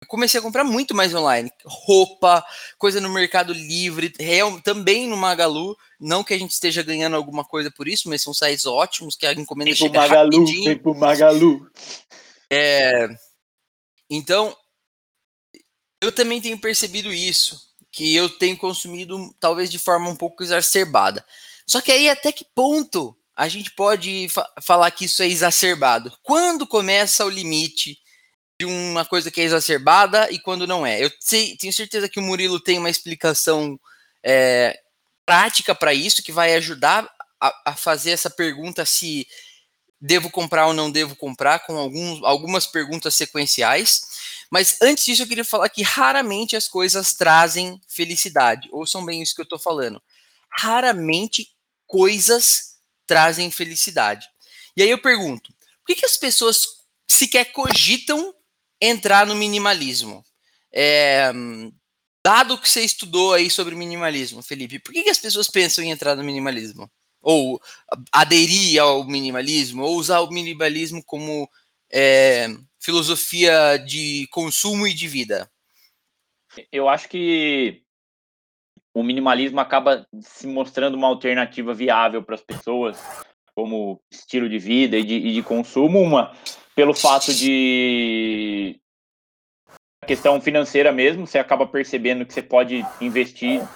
[0.02, 1.50] eu comecei a comprar muito mais online.
[1.64, 2.44] Roupa,
[2.78, 5.76] coisa no Mercado Livre, real, também no Magalu.
[5.98, 9.26] Não que a gente esteja ganhando alguma coisa por isso, mas são sites ótimos que
[9.26, 10.64] a encomenda pro chega Magalu, rapidinho.
[10.64, 11.70] vem pro Magalu.
[12.50, 13.09] É,
[14.11, 14.54] então,
[16.00, 21.24] eu também tenho percebido isso, que eu tenho consumido talvez de forma um pouco exacerbada.
[21.66, 26.12] Só que aí até que ponto a gente pode fa falar que isso é exacerbado?
[26.22, 27.98] Quando começa o limite
[28.58, 31.02] de uma coisa que é exacerbada e quando não é?
[31.02, 33.78] Eu sei, tenho certeza que o Murilo tem uma explicação
[34.22, 34.80] é,
[35.26, 37.08] prática para isso, que vai ajudar
[37.40, 39.26] a, a fazer essa pergunta se
[40.00, 44.02] devo comprar ou não devo comprar, com alguns, algumas perguntas sequenciais.
[44.50, 48.68] Mas antes disso, eu queria falar que raramente as coisas trazem felicidade.
[48.72, 50.00] Ouçam bem isso que eu estou falando.
[50.50, 51.50] Raramente
[51.86, 54.28] coisas trazem felicidade.
[54.76, 56.62] E aí eu pergunto: por que, que as pessoas
[57.06, 58.34] sequer cogitam
[58.80, 60.24] entrar no minimalismo?
[60.72, 61.32] É,
[62.24, 65.90] dado que você estudou aí sobre minimalismo, Felipe, por que, que as pessoas pensam em
[65.90, 66.90] entrar no minimalismo?
[67.22, 67.60] Ou
[68.12, 71.48] aderir ao minimalismo, ou usar o minimalismo como
[71.92, 72.48] é,
[72.80, 75.50] filosofia de consumo e de vida?
[76.70, 77.82] Eu acho que
[78.94, 82.98] o minimalismo acaba se mostrando uma alternativa viável para as pessoas,
[83.54, 86.00] como estilo de vida e de, e de, consumo.
[86.00, 86.34] Uma,
[86.76, 88.78] pelo fato de
[90.06, 93.66] questão financeira mesmo, você acaba percebendo que você pode investir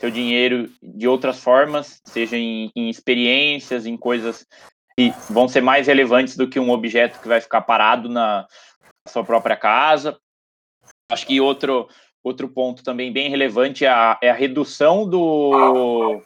[0.00, 4.46] seu dinheiro de outras formas, seja em, em experiências, em coisas
[4.96, 8.46] que vão ser mais relevantes do que um objeto que vai ficar parado na
[9.06, 10.18] sua própria casa.
[11.12, 11.88] Acho que outro,
[12.24, 16.22] outro ponto também bem relevante é a, é a redução do,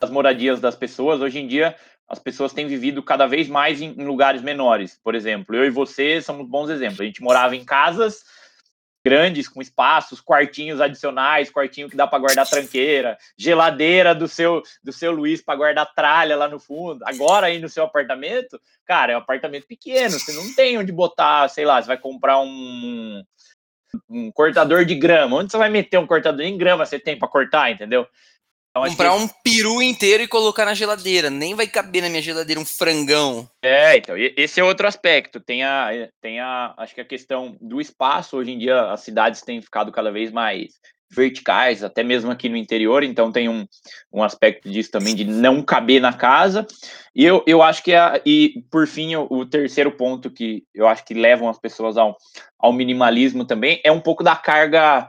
[0.00, 1.20] das moradias das pessoas.
[1.20, 1.76] Hoje em dia,
[2.08, 4.98] as pessoas têm vivido cada vez mais em, em lugares menores.
[5.02, 7.00] Por exemplo, eu e você somos bons exemplos.
[7.00, 8.24] A gente morava em casas
[9.04, 14.92] grandes, com espaços, quartinhos adicionais, quartinho que dá para guardar tranqueira, geladeira do seu do
[14.92, 17.02] seu Luiz para guardar tralha lá no fundo.
[17.06, 21.48] Agora aí no seu apartamento, cara, é um apartamento pequeno, você não tem onde botar,
[21.48, 23.22] sei lá, você vai comprar um
[24.08, 25.36] um cortador de grama.
[25.36, 26.84] Onde você vai meter um cortador em grama?
[26.84, 28.06] Você tem para cortar, entendeu?
[28.86, 29.22] Então, Comprar que...
[29.22, 31.30] um peru inteiro e colocar na geladeira.
[31.30, 33.48] Nem vai caber na minha geladeira um frangão.
[33.62, 35.40] É, então, esse é outro aspecto.
[35.40, 38.36] Tem a, tem a, acho que a questão do espaço.
[38.36, 40.72] Hoje em dia, as cidades têm ficado cada vez mais
[41.10, 43.66] verticais, até mesmo aqui no interior, então tem um,
[44.12, 46.66] um aspecto disso também, de não caber na casa.
[47.14, 50.86] E eu, eu acho que, a, e por fim, o, o terceiro ponto que eu
[50.86, 52.16] acho que levam as pessoas ao,
[52.58, 55.08] ao minimalismo também é um pouco da carga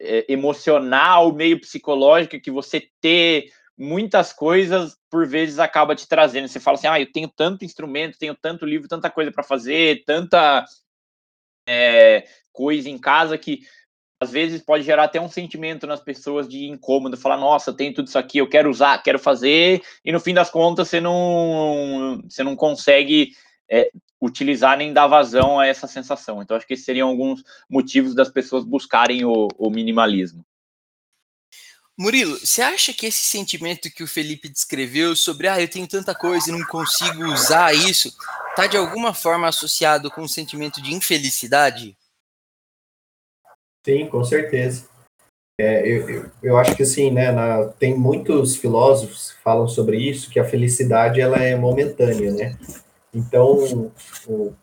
[0.00, 6.48] emocional, meio psicológica, que você ter muitas coisas, por vezes, acaba te trazendo.
[6.48, 10.02] Você fala assim, ah, eu tenho tanto instrumento, tenho tanto livro, tanta coisa para fazer,
[10.04, 10.64] tanta
[11.68, 13.60] é, coisa em casa que
[14.20, 18.08] às vezes pode gerar até um sentimento nas pessoas de incômodo, falar, nossa, tem tudo
[18.08, 22.42] isso aqui, eu quero usar, quero fazer, e no fim das contas você não, você
[22.42, 23.30] não consegue
[23.70, 23.88] é,
[24.20, 26.42] utilizar nem dar vazão a essa sensação.
[26.42, 30.44] Então, acho que esses seriam alguns motivos das pessoas buscarem o, o minimalismo.
[31.96, 36.14] Murilo, você acha que esse sentimento que o Felipe descreveu sobre ah, eu tenho tanta
[36.14, 38.16] coisa e não consigo usar isso,
[38.50, 41.96] está de alguma forma associado com um sentimento de infelicidade?
[43.84, 44.88] Sim, com certeza.
[45.60, 49.96] É, eu, eu, eu, acho que assim, né, na, tem muitos filósofos que falam sobre
[49.96, 52.56] isso, que a felicidade ela é momentânea, né?
[53.12, 53.90] Então,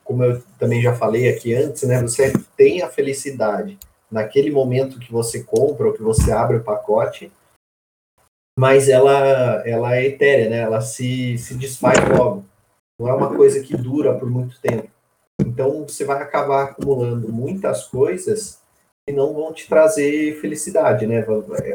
[0.03, 3.77] como eu também já falei aqui antes, né, você tem a felicidade
[4.11, 7.31] naquele momento que você compra ou que você abre o pacote,
[8.57, 10.59] mas ela, ela é etérea, né?
[10.59, 12.45] Ela se, se desfaz logo.
[12.97, 14.89] Não é uma coisa que dura por muito tempo.
[15.41, 18.61] Então, você vai acabar acumulando muitas coisas
[19.05, 21.25] que não vão te trazer felicidade, né?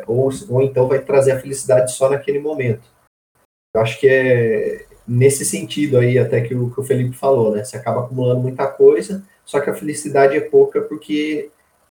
[0.07, 2.89] Ou, ou então vai trazer a felicidade só naquele momento.
[3.75, 7.65] Eu acho que é nesse sentido aí até que o, que o Felipe falou, né?
[7.65, 11.51] Você acaba acumulando muita coisa, só que a felicidade é pouca porque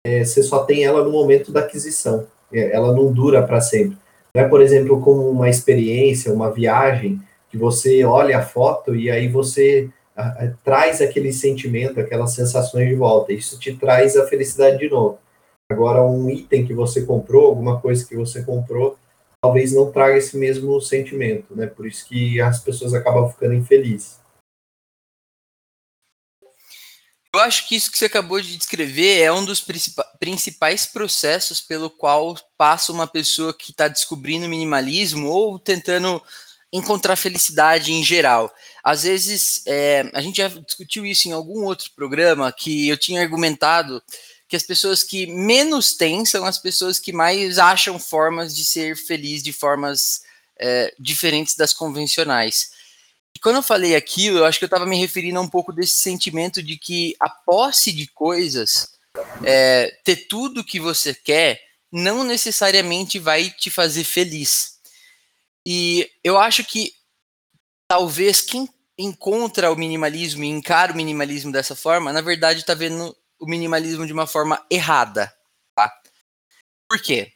[0.03, 2.27] é, você só tem ela no momento da aquisição.
[2.51, 3.99] É, ela não dura para sempre.
[4.35, 7.21] Não é, por exemplo, como uma experiência, uma viagem,
[7.51, 12.89] que você olha a foto e aí você a, a, traz aquele sentimento, aquelas sensações
[12.89, 13.35] de volta.
[13.35, 15.19] Isso te traz a felicidade de novo.
[15.71, 18.97] Agora, um item que você comprou, alguma coisa que você comprou,
[19.43, 21.67] talvez não traga esse mesmo sentimento, né?
[21.67, 24.23] Por isso que as pessoas acabam ficando infelizes.
[27.35, 29.65] Eu acho que isso que você acabou de descrever é um dos
[30.21, 36.23] principais processos pelo qual passa uma pessoa que está descobrindo minimalismo ou tentando
[36.71, 38.55] encontrar felicidade em geral.
[38.85, 43.23] Às vezes, é, a gente já discutiu isso em algum outro programa que eu tinha
[43.23, 44.03] argumentado
[44.53, 48.99] que as pessoas que menos têm são as pessoas que mais acham formas de ser
[48.99, 50.25] feliz de formas
[50.59, 52.71] é, diferentes das convencionais.
[53.35, 55.73] E quando eu falei aquilo, eu acho que eu estava me referindo a um pouco
[55.73, 58.91] desse sentimento de que a posse de coisas,
[59.43, 61.59] é, ter tudo que você quer,
[61.91, 64.79] não necessariamente vai te fazer feliz.
[65.67, 66.93] E eu acho que
[67.89, 73.17] talvez quem encontra o minimalismo e encara o minimalismo dessa forma, na verdade está vendo
[73.43, 75.37] o minimalismo de uma forma errada.
[75.75, 75.93] Tá?
[76.89, 77.33] Por quê?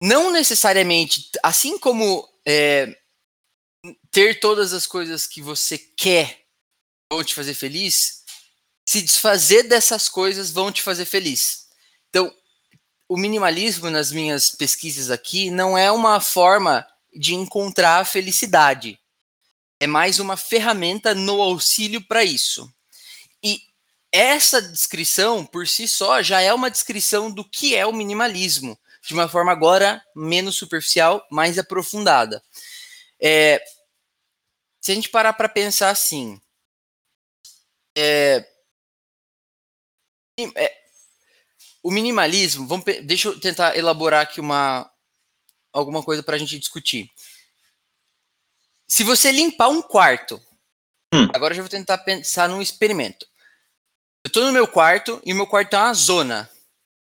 [0.00, 2.96] Não necessariamente, assim como é,
[4.12, 6.44] ter todas as coisas que você quer
[7.12, 8.22] vão te fazer feliz,
[8.88, 11.66] se desfazer dessas coisas vão te fazer feliz.
[12.08, 12.32] Então,
[13.08, 18.96] o minimalismo nas minhas pesquisas aqui não é uma forma de encontrar a felicidade.
[19.80, 22.72] É mais uma ferramenta no auxílio para isso.
[23.42, 23.69] E
[24.12, 29.14] essa descrição, por si só, já é uma descrição do que é o minimalismo, de
[29.14, 32.42] uma forma agora menos superficial, mais aprofundada.
[33.20, 33.62] É,
[34.80, 36.40] se a gente parar para pensar assim,
[37.96, 38.46] é,
[40.56, 40.80] é,
[41.82, 44.90] o minimalismo, vamos, deixa eu tentar elaborar aqui uma
[45.72, 47.08] alguma coisa para a gente discutir.
[48.88, 50.42] Se você limpar um quarto,
[51.14, 51.28] hum.
[51.32, 53.24] agora eu já vou tentar pensar num experimento.
[54.24, 56.50] Eu estou no meu quarto e o meu quarto é uma zona.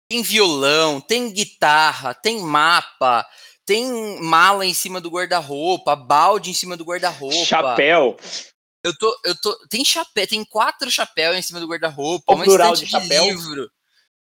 [0.09, 3.27] Tem violão, tem guitarra, tem mapa,
[3.65, 7.45] tem mala em cima do guarda-roupa, balde em cima do guarda-roupa.
[7.45, 8.17] Chapéu.
[8.85, 12.85] Eu tô, eu tô, tem chapéu, tem quatro chapéus em cima do guarda-roupa, uma estante
[12.85, 13.25] de, chapéu?
[13.25, 13.71] de livro,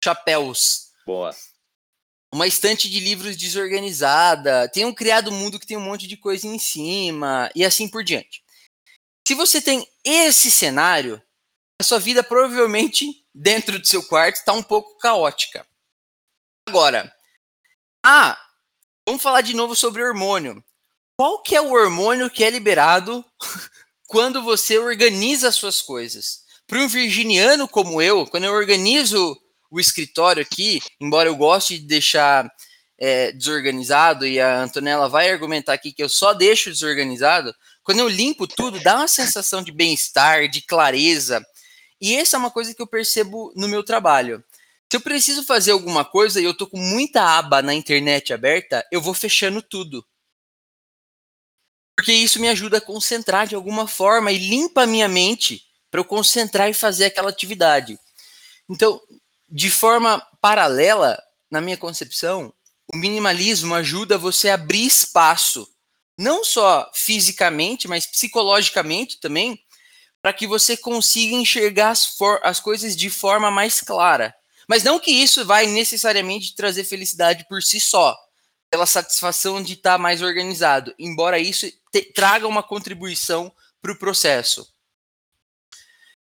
[0.03, 0.89] chapéus.
[1.07, 1.35] Boa.
[2.31, 6.45] Uma estante de livros desorganizada, tem um criado mundo que tem um monte de coisa
[6.45, 8.43] em cima e assim por diante.
[9.27, 11.19] Se você tem esse cenário,
[11.79, 15.65] a sua vida provavelmente dentro do seu quarto está um pouco caótica.
[16.67, 17.13] Agora,
[18.05, 18.37] ah,
[19.05, 20.63] Vamos falar de novo sobre hormônio.
[21.17, 23.23] Qual que é o hormônio que é liberado
[24.07, 26.43] quando você organiza as suas coisas?
[26.65, 29.37] Para um virginiano como eu, quando eu organizo
[29.69, 32.49] o escritório aqui, embora eu goste de deixar
[32.97, 38.07] é, desorganizado, e a Antonella vai argumentar aqui que eu só deixo desorganizado, quando eu
[38.07, 41.45] limpo tudo, dá uma sensação de bem-estar, de clareza.
[42.03, 44.43] E essa é uma coisa que eu percebo no meu trabalho.
[44.91, 48.85] Se eu preciso fazer alguma coisa e eu tô com muita aba na internet aberta,
[48.91, 50.05] eu vou fechando tudo.
[51.95, 56.01] Porque isso me ajuda a concentrar de alguma forma e limpa a minha mente para
[56.01, 57.97] eu concentrar e fazer aquela atividade.
[58.69, 59.01] Então,
[59.49, 61.17] de forma paralela,
[61.49, 62.53] na minha concepção,
[62.93, 65.65] o minimalismo ajuda você a abrir espaço,
[66.17, 69.62] não só fisicamente, mas psicologicamente também,
[70.23, 74.33] para que você consiga enxergar as, as coisas de forma mais clara.
[74.69, 78.17] Mas não que isso vai necessariamente trazer felicidade por si só,
[78.71, 81.69] pela satisfação de estar mais organizado, embora isso
[82.15, 84.65] traga uma contribuição para o processo.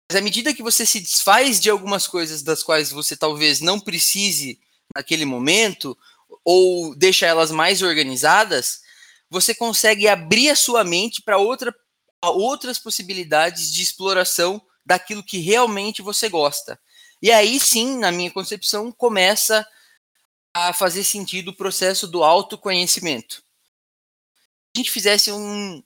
[0.08, 3.80] Mas à medida que você se desfaz de algumas coisas das quais você talvez não
[3.80, 4.60] precise
[4.96, 5.98] naquele momento,
[6.46, 8.82] ou deixa elas mais organizadas,
[9.28, 11.76] você consegue abrir a sua mente para outra,
[12.24, 16.80] outras possibilidades de exploração daquilo que realmente você gosta.
[17.22, 19.68] E aí sim, na minha concepção, começa
[20.54, 23.36] a fazer sentido o processo do autoconhecimento.
[23.36, 23.42] Se
[24.76, 25.84] a gente fizesse um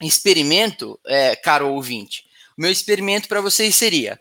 [0.00, 2.24] experimento, é, caro ouvinte,
[2.56, 4.20] o meu experimento para vocês seria: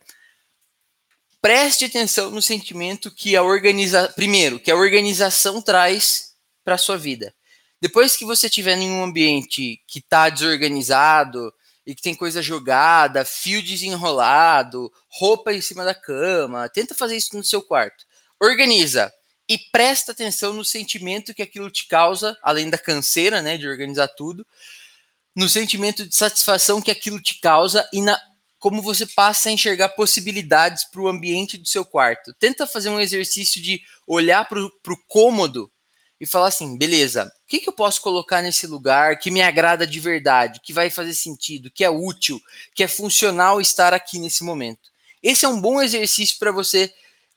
[1.42, 6.34] preste atenção no sentimento que a organização, primeiro, que a organização traz
[6.64, 7.34] para a sua vida.
[7.82, 11.54] Depois que você estiver em um ambiente que está desorganizado
[11.86, 17.36] e que tem coisa jogada, fio desenrolado, roupa em cima da cama, tenta fazer isso
[17.38, 18.06] no seu quarto.
[18.42, 19.14] Organiza
[19.48, 24.08] e presta atenção no sentimento que aquilo te causa, além da canseira, né, de organizar
[24.08, 24.46] tudo,
[25.36, 28.20] no sentimento de satisfação que aquilo te causa e na
[28.58, 32.34] como você passa a enxergar possibilidades para o ambiente do seu quarto.
[32.34, 35.72] Tenta fazer um exercício de olhar para o cômodo
[36.20, 39.86] e falar assim: beleza, o que, que eu posso colocar nesse lugar que me agrada
[39.86, 42.42] de verdade, que vai fazer sentido, que é útil,
[42.74, 44.90] que é funcional estar aqui nesse momento.
[45.22, 46.92] Esse é um bom exercício para você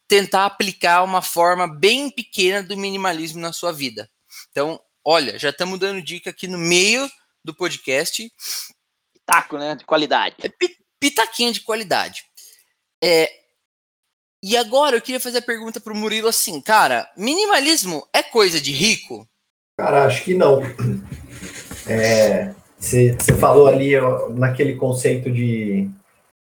[0.08, 4.10] tentar aplicar uma forma bem pequena do minimalismo na sua vida.
[4.50, 7.10] Então, olha, já estamos dando dica aqui no meio
[7.44, 8.32] do podcast.
[9.12, 9.74] Pitaco, né?
[9.74, 10.36] De qualidade.
[10.42, 10.50] É
[10.98, 12.24] pitaquinha de qualidade.
[13.04, 13.30] É,
[14.42, 18.58] e agora eu queria fazer a pergunta para o Murilo assim, cara, minimalismo é coisa
[18.58, 19.28] de rico?
[19.78, 20.60] Cara, acho que não.
[22.76, 25.88] Você é, falou ali ó, naquele conceito de,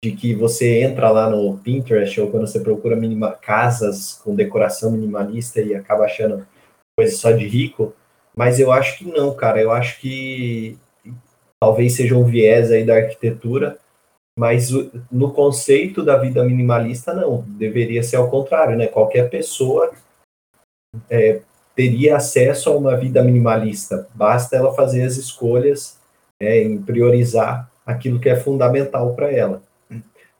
[0.04, 4.90] de que você entra lá no Pinterest ou quando você procura minima, casas com decoração
[4.90, 6.44] minimalista e acaba achando
[6.98, 7.94] coisa só de rico,
[8.36, 9.62] mas eu acho que não, cara.
[9.62, 10.76] Eu acho que
[11.62, 13.78] talvez seja um viés aí da arquitetura,
[14.36, 14.70] mas
[15.10, 17.42] no conceito da vida minimalista, não.
[17.46, 18.88] Deveria ser ao contrário, né?
[18.88, 19.92] Qualquer pessoa
[21.08, 21.42] é,
[21.80, 24.06] teria acesso a uma vida minimalista.
[24.14, 25.98] Basta ela fazer as escolhas
[26.38, 29.62] é, em priorizar aquilo que é fundamental para ela.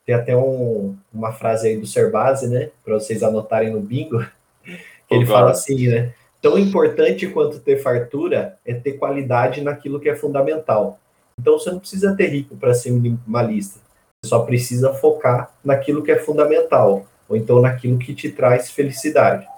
[0.05, 2.69] Tem até um, uma frase aí do Serbase, né?
[2.85, 4.21] Para vocês anotarem no bingo,
[5.09, 6.13] que ele fala assim, né?
[6.43, 10.99] Tão importante quanto ter fartura é ter qualidade naquilo que é fundamental.
[11.39, 13.81] Então você não precisa ter rico para ser minimalista
[14.23, 19.49] só precisa focar naquilo que é fundamental, ou então naquilo que te traz felicidade.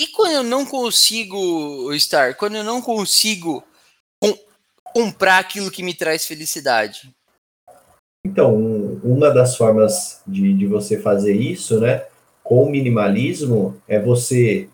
[0.00, 3.64] E quando eu não consigo, Star, quando eu não consigo
[4.22, 4.32] com,
[4.84, 7.12] comprar aquilo que me traz felicidade?
[8.24, 8.54] Então,
[9.02, 12.04] uma das formas de, de você fazer isso, né,
[12.44, 14.68] com o minimalismo, é você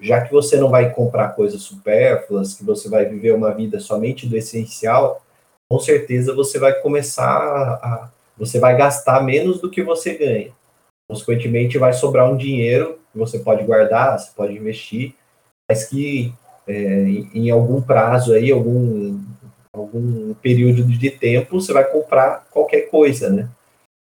[0.00, 4.26] já que você não vai comprar coisas supérfluas, que você vai viver uma vida somente
[4.26, 5.24] do essencial,
[5.68, 10.52] com certeza você vai começar a, você vai gastar menos do que você ganha.
[11.08, 15.14] Consequentemente, vai sobrar um dinheiro que você pode guardar, você pode investir,
[15.68, 16.32] mas que
[16.66, 16.74] é,
[17.34, 19.18] em algum prazo aí, algum
[19.72, 23.48] algum período de tempo, você vai comprar qualquer coisa, né?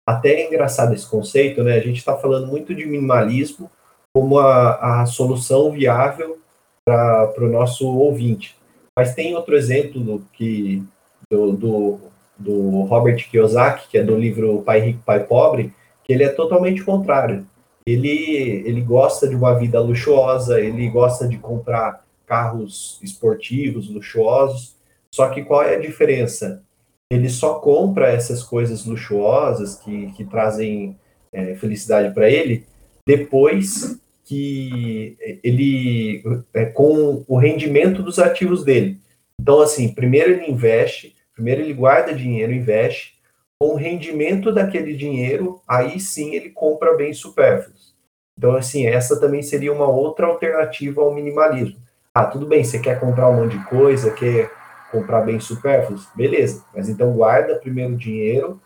[0.06, 1.74] Até é engraçado esse conceito, né?
[1.74, 3.70] A gente está falando muito de minimalismo,
[4.14, 6.38] como a, a solução viável
[6.86, 8.56] para o nosso ouvinte.
[8.98, 10.82] Mas tem outro exemplo do, que,
[11.30, 12.00] do, do,
[12.38, 16.82] do Robert Kiyosaki, que é do livro Pai Rico, Pai Pobre, que ele é totalmente
[16.82, 17.46] contrário.
[17.88, 24.76] Ele, ele gosta de uma vida luxuosa, ele gosta de comprar carros esportivos, luxuosos,
[25.10, 26.62] só que qual é a diferença?
[27.10, 30.98] Ele só compra essas coisas luxuosas que, que trazem
[31.32, 32.66] é, felicidade para ele
[33.06, 36.22] depois que ele
[36.52, 39.00] é, com o rendimento dos ativos dele.
[39.40, 43.17] Então, assim, primeiro ele investe, primeiro ele guarda dinheiro, investe,
[43.60, 47.94] com o rendimento daquele dinheiro, aí sim ele compra bens supérfluos.
[48.36, 51.80] Então, assim, essa também seria uma outra alternativa ao minimalismo.
[52.14, 54.50] Ah, tudo bem, você quer comprar um monte de coisa, quer
[54.92, 56.08] comprar bens supérfluos?
[56.14, 58.60] Beleza, mas então guarda primeiro o dinheiro,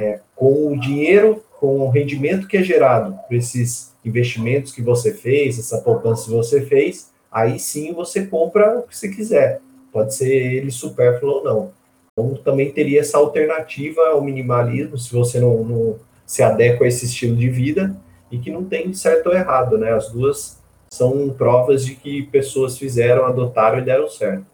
[0.00, 5.12] é, com o dinheiro com o rendimento que é gerado por esses investimentos que você
[5.12, 9.60] fez, essa poupança que você fez, aí sim você compra o que você quiser.
[9.92, 11.79] Pode ser ele supérfluo ou não.
[12.28, 17.06] Então também teria essa alternativa ao minimalismo, se você não, não se adequa a esse
[17.06, 17.96] estilo de vida,
[18.30, 19.92] e que não tem certo ou errado, né?
[19.92, 20.60] As duas
[20.92, 24.46] são provas de que pessoas fizeram, adotaram e deram certo.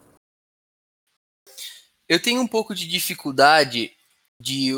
[2.09, 3.93] Eu tenho um pouco de dificuldade
[4.41, 4.73] de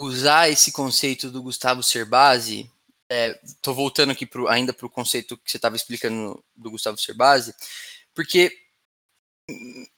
[0.00, 2.70] usar esse conceito do Gustavo Cerbasi,
[3.10, 6.98] estou é, voltando aqui pro, ainda para o conceito que você estava explicando do Gustavo
[6.98, 7.54] Cerbasi,
[8.14, 8.52] porque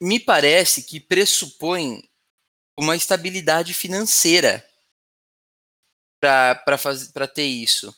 [0.01, 2.03] me parece que pressupõe
[2.81, 4.67] uma estabilidade financeira
[6.19, 7.95] para ter isso.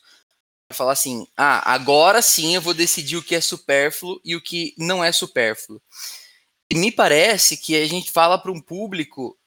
[0.68, 4.42] Pra falar assim, ah, agora sim eu vou decidir o que é supérfluo e o
[4.42, 5.80] que não é supérfluo.
[6.68, 9.38] E me parece que a gente fala para um público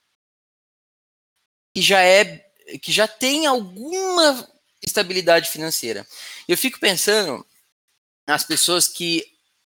[1.75, 2.45] que já é
[2.81, 4.47] que já tem alguma
[4.81, 6.07] estabilidade financeira.
[6.47, 7.45] Eu fico pensando
[8.25, 9.34] nas pessoas que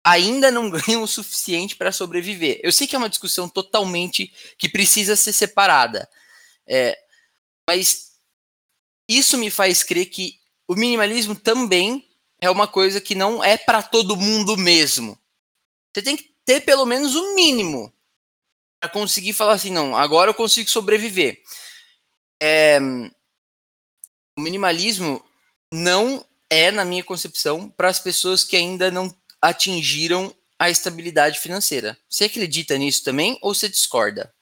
[0.07, 2.61] ainda não ganham o suficiente para sobreviver.
[2.63, 6.09] Eu sei que é uma discussão totalmente que precisa ser separada,
[6.65, 6.97] é,
[7.69, 8.13] mas
[9.09, 10.39] isso me faz crer que
[10.69, 12.09] o minimalismo também
[12.41, 15.19] é uma coisa que não é para todo mundo mesmo.
[15.93, 17.93] Você tem que ter pelo menos o um mínimo
[18.81, 21.43] para conseguir falar assim, não, agora eu consigo sobreviver.
[22.41, 22.79] É,
[24.39, 25.25] o minimalismo
[25.73, 29.13] não é, na minha concepção, para as pessoas que ainda não
[29.47, 31.97] atingiram a estabilidade financeira.
[32.09, 34.33] Você acredita nisso também ou você discorda?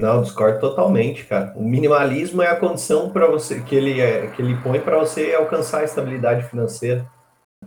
[0.00, 1.52] Não, discordo totalmente, cara.
[1.56, 5.34] O minimalismo é a condição para você que ele é, que ele põe para você
[5.34, 7.10] alcançar a estabilidade financeira.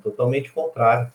[0.04, 1.12] Totalmente contrário.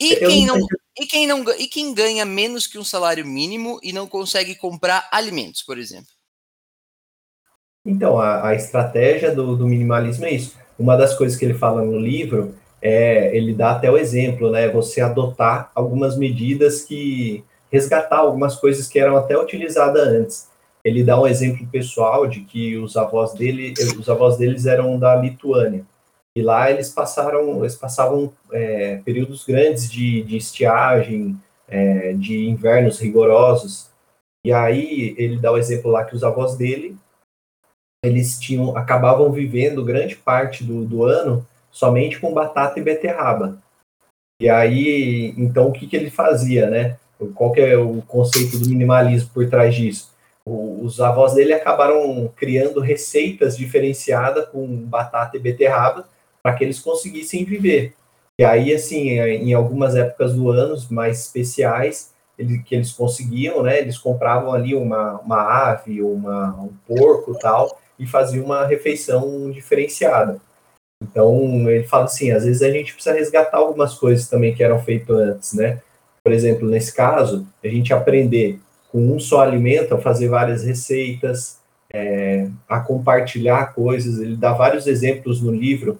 [0.00, 0.58] E quem, não,
[0.98, 5.08] e, quem não, e quem ganha menos que um salário mínimo e não consegue comprar
[5.10, 6.10] alimentos, por exemplo?
[7.84, 10.56] Então, a, a estratégia do, do, minimalismo é isso.
[10.78, 14.68] Uma das coisas que ele fala no livro é, ele dá até o exemplo, né?
[14.68, 20.48] Você adotar algumas medidas que resgatar algumas coisas que eram até utilizadas antes.
[20.84, 25.16] Ele dá um exemplo pessoal de que os avós dele, os avós deles eram da
[25.16, 25.84] Lituânia
[26.38, 33.00] e lá eles passaram, eles passavam é, períodos grandes de, de estiagem, é, de invernos
[33.00, 33.90] rigorosos.
[34.44, 36.96] E aí ele dá o exemplo lá que os avós dele
[38.04, 41.44] eles tinham acabavam vivendo grande parte do, do ano
[41.78, 43.62] somente com batata e beterraba.
[44.42, 46.96] E aí, então, o que, que ele fazia, né?
[47.36, 50.12] Qual que é o conceito do minimalismo por trás disso?
[50.50, 56.08] os avós dele acabaram criando receitas diferenciadas com batata e beterraba
[56.42, 57.92] para que eles conseguissem viver.
[58.40, 63.78] E aí, assim, em algumas épocas do ano mais especiais, ele, que eles conseguiam, né?
[63.78, 70.40] Eles compravam ali uma, uma ave, uma, um porco tal, e faziam uma refeição diferenciada.
[71.02, 74.82] Então, ele fala assim, às vezes a gente precisa resgatar algumas coisas também que eram
[74.82, 75.80] feitas antes, né?
[76.24, 81.58] Por exemplo, nesse caso, a gente aprender com um só alimento a fazer várias receitas,
[81.92, 84.18] é, a compartilhar coisas.
[84.18, 85.98] Ele dá vários exemplos no livro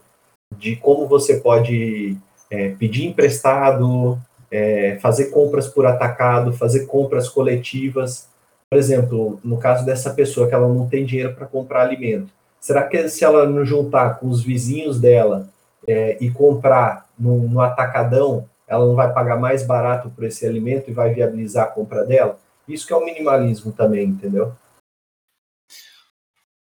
[0.56, 2.16] de como você pode
[2.50, 4.18] é, pedir emprestado,
[4.50, 8.28] é, fazer compras por atacado, fazer compras coletivas.
[8.70, 12.30] Por exemplo, no caso dessa pessoa que ela não tem dinheiro para comprar alimento,
[12.60, 15.48] Será que se ela não juntar com os vizinhos dela
[15.86, 20.90] é, e comprar no, no, atacadão, ela não vai pagar mais barato por esse alimento
[20.90, 22.38] e vai viabilizar a compra dela?
[22.66, 24.54] Isso que é o minimalismo também, entendeu?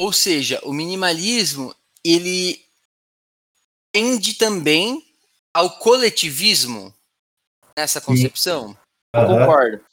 [0.00, 1.74] Ou seja, o minimalismo
[2.04, 2.60] ele
[3.92, 5.02] tende também
[5.54, 6.92] ao coletivismo
[7.78, 8.76] nessa concepção.
[9.14, 9.26] Uhum.
[9.26, 9.84] Concordo.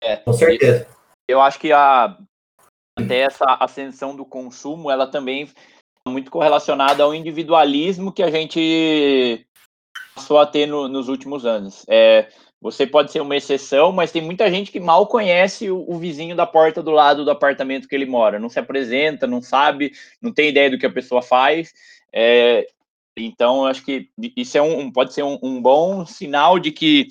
[0.00, 0.88] É, Com certeza.
[1.28, 2.16] Eu acho que a
[2.98, 5.48] até essa ascensão do consumo, ela também
[6.06, 9.46] é muito correlacionada ao individualismo que a gente
[10.14, 11.84] passou a ter no, nos últimos anos.
[11.88, 12.28] É,
[12.60, 16.36] você pode ser uma exceção, mas tem muita gente que mal conhece o, o, vizinho
[16.36, 20.32] da porta do lado do apartamento que ele mora, não se apresenta, não sabe, não
[20.32, 21.72] tem ideia do que a pessoa faz.
[22.12, 22.66] É,
[23.16, 27.08] então, acho que isso é um, pode ser um, um bom sinal de que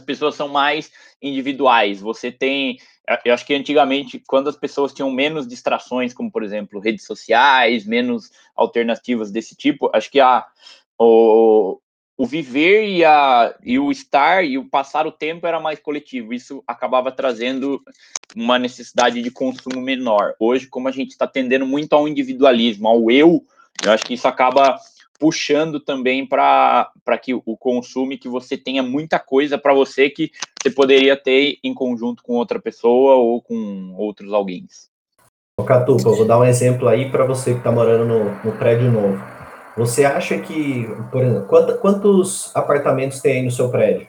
[0.00, 0.90] as pessoas são mais
[1.22, 2.00] individuais.
[2.00, 2.78] Você tem
[3.24, 7.84] eu acho que antigamente, quando as pessoas tinham menos distrações, como por exemplo redes sociais,
[7.84, 10.46] menos alternativas desse tipo, acho que a,
[10.98, 11.78] o,
[12.16, 16.32] o viver e, a, e o estar e o passar o tempo era mais coletivo.
[16.32, 17.82] Isso acabava trazendo
[18.34, 20.34] uma necessidade de consumo menor.
[20.38, 23.44] Hoje, como a gente está tendendo muito ao individualismo, ao eu,
[23.84, 24.78] eu acho que isso acaba
[25.24, 30.30] puxando também para que o consumo que você tenha muita coisa para você que
[30.62, 34.68] você poderia ter em conjunto com outra pessoa ou com outros alguém.
[35.58, 38.58] Ô Catupa, eu vou dar um exemplo aí para você que está morando no, no,
[38.58, 39.18] prédio novo.
[39.78, 44.06] Você acha que, por exemplo, quantos, quantos apartamentos tem aí no seu prédio?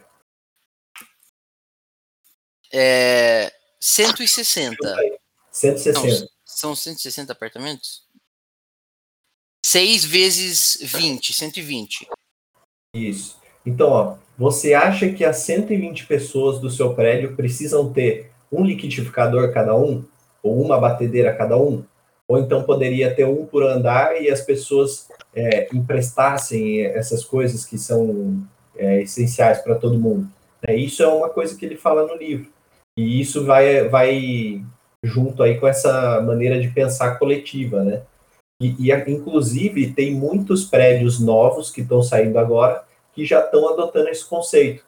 [2.73, 4.75] É, 160.
[5.49, 6.19] 160.
[6.19, 8.04] Não, são 160 apartamentos?
[9.65, 12.07] 6 vezes 20, 120.
[12.95, 13.37] Isso.
[13.65, 19.51] Então, ó, você acha que as 120 pessoas do seu prédio precisam ter um liquidificador
[19.51, 20.05] cada um?
[20.43, 21.83] Ou uma batedeira cada um?
[22.27, 27.77] ou então poderia ter um por andar e as pessoas é, emprestassem essas coisas que
[27.77, 28.43] são
[28.75, 30.27] é, essenciais para todo mundo.
[30.67, 32.47] É, isso é uma coisa que ele fala no livro.
[32.97, 34.63] E isso vai, vai
[35.03, 38.01] junto aí com essa maneira de pensar coletiva, né?
[38.61, 42.83] E, e inclusive tem muitos prédios novos que estão saindo agora
[43.13, 44.83] que já estão adotando esse conceito.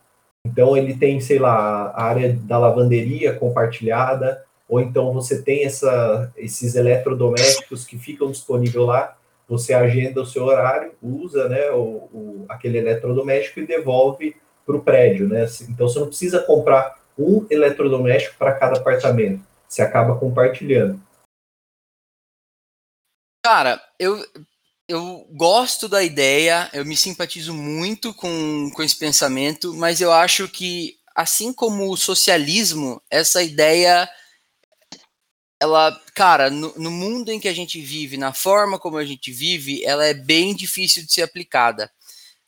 [0.45, 6.31] Então ele tem, sei lá, a área da lavanderia compartilhada, ou então você tem essa,
[6.37, 12.45] esses eletrodomésticos que ficam disponíveis lá, você agenda o seu horário, usa né, o, o
[12.49, 15.27] aquele eletrodoméstico e devolve para o prédio.
[15.27, 15.47] Né?
[15.69, 20.99] Então você não precisa comprar um eletrodoméstico para cada apartamento, você acaba compartilhando.
[23.49, 24.21] Cara, eu,
[24.89, 30.49] eu gosto da ideia, eu me simpatizo muito com, com esse pensamento, mas eu acho
[30.49, 34.05] que, assim como o socialismo, essa ideia
[35.61, 39.31] ela, cara, no, no, mundo em que a gente vive, na forma como a gente
[39.31, 41.89] vive, ela é bem difícil de ser aplicada.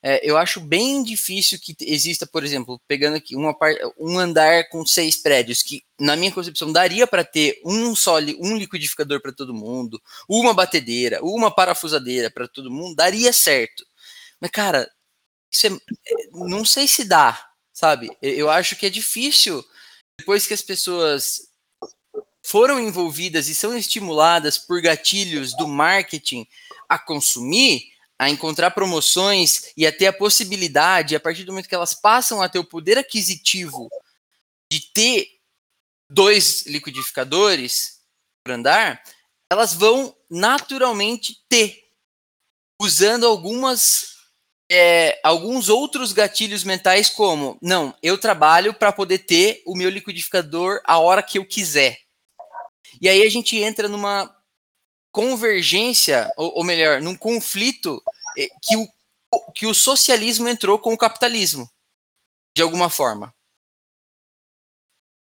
[0.02, 3.54] É, eu acho bem difícil que exista, por exemplo, pegando aqui uma,
[3.98, 8.58] um andar com seis prédios, que na minha concepção daria para ter um só um
[8.58, 13.86] liquidificador para todo mundo, uma batedeira, uma parafusadeira para todo mundo, daria certo.
[14.40, 14.90] Mas, cara,
[15.66, 15.70] é,
[16.32, 18.10] não sei se dá, sabe?
[18.22, 19.66] Eu acho que é difícil,
[20.18, 21.50] depois que as pessoas
[22.42, 26.48] foram envolvidas e são estimuladas por gatilhos do marketing
[26.88, 27.84] a consumir,
[28.20, 32.42] a encontrar promoções e a ter a possibilidade, a partir do momento que elas passam
[32.42, 33.90] a ter o poder aquisitivo
[34.70, 35.40] de ter
[36.12, 38.02] dois liquidificadores
[38.44, 39.02] para andar,
[39.50, 41.88] elas vão naturalmente ter,
[42.82, 44.18] usando algumas
[44.72, 50.80] é, alguns outros gatilhos mentais, como não, eu trabalho para poder ter o meu liquidificador
[50.84, 51.98] a hora que eu quiser.
[53.02, 54.36] E aí a gente entra numa
[55.12, 58.02] convergência, ou, ou melhor, num conflito
[58.38, 58.88] eh, que o,
[59.54, 61.70] que o socialismo entrou com o capitalismo,
[62.56, 63.34] de alguma forma.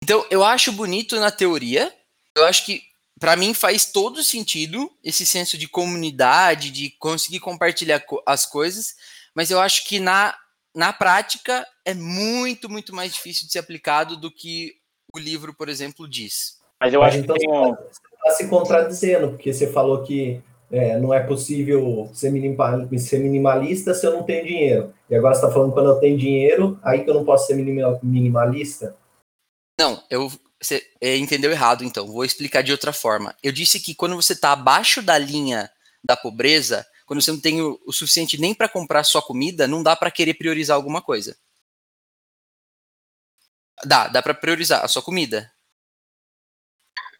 [0.03, 1.95] Então, eu acho bonito na teoria,
[2.37, 2.83] eu acho que
[3.21, 8.97] para mim faz todo sentido esse senso de comunidade, de conseguir compartilhar as coisas,
[9.33, 10.37] mas eu acho que na,
[10.75, 14.77] na prática é muito, muito mais difícil de ser aplicado do que
[15.15, 16.59] o livro, por exemplo, diz.
[16.81, 17.77] Mas eu acho então que tem um...
[18.25, 24.13] está se contradizendo, porque você falou que é, não é possível ser, minimalista se eu
[24.13, 24.95] não tenho dinheiro.
[25.11, 27.55] E agora você está falando quando eu tenho dinheiro, aí que eu não posso ser
[27.55, 28.97] minimalista?
[29.79, 32.07] Não, eu, você é, entendeu errado, então.
[32.07, 33.37] Vou explicar de outra forma.
[33.43, 35.71] Eu disse que quando você está abaixo da linha
[36.03, 39.83] da pobreza, quando você não tem o, o suficiente nem para comprar sua comida, não
[39.83, 41.37] dá para querer priorizar alguma coisa.
[43.85, 45.53] Dá, dá para priorizar a sua comida.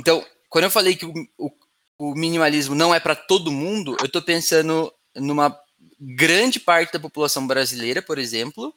[0.01, 1.51] Então, quando eu falei que o, o,
[1.99, 5.59] o minimalismo não é para todo mundo, eu estou pensando numa
[5.99, 8.75] grande parte da população brasileira, por exemplo,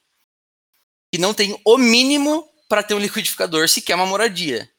[1.11, 4.71] que não tem o mínimo para ter um liquidificador se quer uma moradia.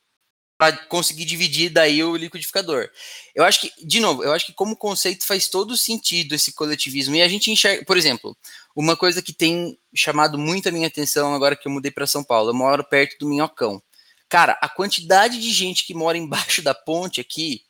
[0.56, 2.88] Para conseguir dividir daí o liquidificador.
[3.34, 7.14] Eu acho que, de novo, eu acho que como conceito faz todo sentido esse coletivismo.
[7.14, 8.34] E a gente enxerga, por exemplo,
[8.74, 12.24] uma coisa que tem chamado muito a minha atenção agora que eu mudei para São
[12.24, 12.48] Paulo.
[12.48, 13.82] Eu moro perto do Minhocão.
[14.28, 17.64] Cara, a quantidade de gente que mora embaixo da ponte aqui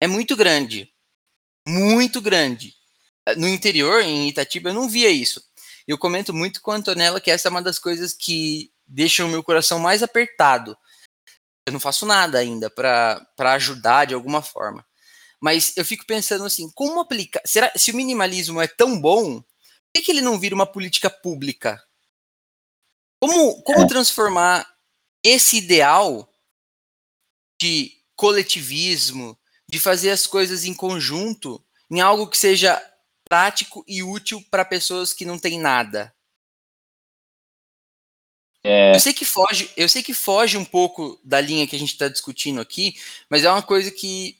[0.00, 0.92] é muito grande.
[1.66, 2.74] Muito grande.
[3.36, 5.42] No interior, em Itatiba, eu não via isso.
[5.86, 9.30] Eu comento muito com a Antonella que essa é uma das coisas que deixam o
[9.30, 10.76] meu coração mais apertado.
[11.66, 14.86] Eu não faço nada ainda para ajudar de alguma forma.
[15.40, 17.40] Mas eu fico pensando assim, como aplicar.
[17.44, 19.46] Será, se o minimalismo é tão bom, por
[19.94, 21.82] que, que ele não vira uma política pública?
[23.20, 23.86] Como, como é.
[23.86, 24.66] transformar
[25.22, 26.32] esse ideal
[27.60, 29.38] de coletivismo,
[29.68, 32.80] de fazer as coisas em conjunto, em algo que seja
[33.28, 36.14] prático e útil para pessoas que não têm nada.
[38.64, 38.94] É...
[38.94, 41.92] Eu sei que foge, eu sei que foge um pouco da linha que a gente
[41.92, 42.94] está discutindo aqui,
[43.28, 44.38] mas é uma coisa que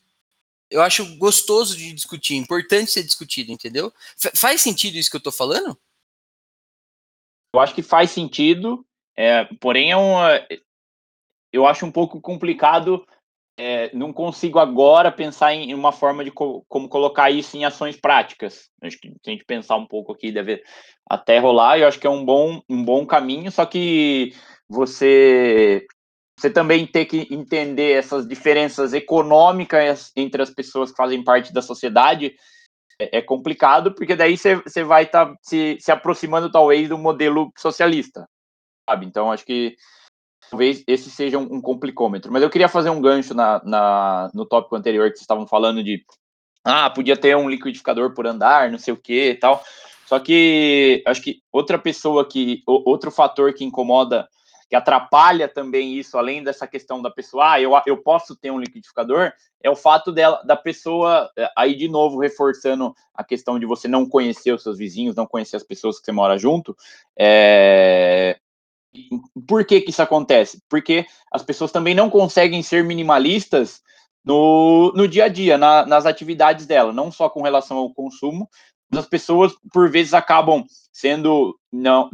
[0.71, 3.93] eu acho gostoso de discutir, importante ser discutido, entendeu?
[4.19, 5.79] F faz sentido isso que eu estou falando?
[7.55, 8.85] Eu acho que faz sentido,
[9.17, 10.47] é, porém é uma,
[11.53, 13.05] eu acho um pouco complicado.
[13.61, 17.97] É, não consigo agora pensar em uma forma de co como colocar isso em ações
[18.01, 18.71] práticas.
[18.81, 20.63] Acho que se a gente pensar um pouco aqui, deve
[21.09, 21.79] até rolar.
[21.79, 24.33] Eu acho que é um bom, um bom caminho, só que
[24.69, 25.85] você
[26.39, 31.61] você também tem que entender essas diferenças econômicas entre as pessoas que fazem parte da
[31.61, 32.37] sociedade
[33.01, 37.53] é, é complicado, porque daí você, vai estar tá se, se aproximando talvez do modelo
[37.57, 38.29] socialista,
[38.89, 39.05] sabe?
[39.05, 39.75] Então acho que
[40.51, 42.33] talvez esse seja um, um, complicômetro.
[42.33, 45.83] Mas eu queria fazer um gancho na, na, no tópico anterior que vocês estavam falando
[45.83, 46.05] de
[46.65, 49.63] ah, podia ter um liquidificador por andar, não sei o que e tal.
[50.07, 54.27] Só que acho que outra pessoa que, outro fator que incomoda,
[54.69, 58.59] que atrapalha também isso, além dessa questão da pessoa, ah, eu, eu posso ter um
[58.59, 59.33] liquidificador,
[59.63, 63.89] é o fato dela, da pessoa, é, aí de novo reforçando a questão de você
[63.89, 66.77] não conhecer os seus vizinhos, não conhecer as pessoas que você mora junto,
[67.19, 68.39] é,
[69.47, 70.63] por que, que isso acontece?
[70.69, 73.83] Porque as pessoas também não conseguem ser minimalistas
[74.25, 78.49] no, no dia a dia, na, nas atividades dela, não só com relação ao consumo,
[78.93, 82.11] as pessoas por vezes acabam sendo não,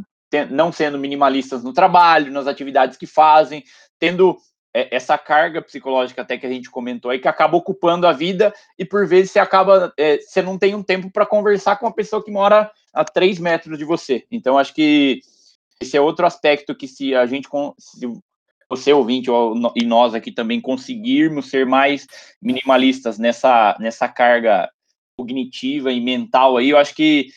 [0.51, 3.64] não sendo minimalistas no trabalho, nas atividades que fazem,
[3.99, 4.37] tendo
[4.75, 8.53] é, essa carga psicológica até que a gente comentou aí, que acaba ocupando a vida
[8.79, 11.95] e por vezes você acaba, é, você não tem um tempo para conversar com uma
[11.95, 14.25] pessoa que mora a três metros de você.
[14.31, 15.20] Então, acho que
[15.81, 17.49] esse é outro aspecto que se a gente,
[17.79, 18.07] se
[18.68, 19.31] você ouvinte
[19.77, 22.07] e nós aqui também conseguirmos ser mais
[22.41, 24.70] minimalistas nessa, nessa carga
[25.16, 27.29] cognitiva e mental aí, eu acho que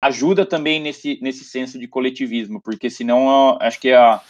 [0.00, 4.22] ajuda também nesse, nesse senso de coletivismo, porque senão acho que a,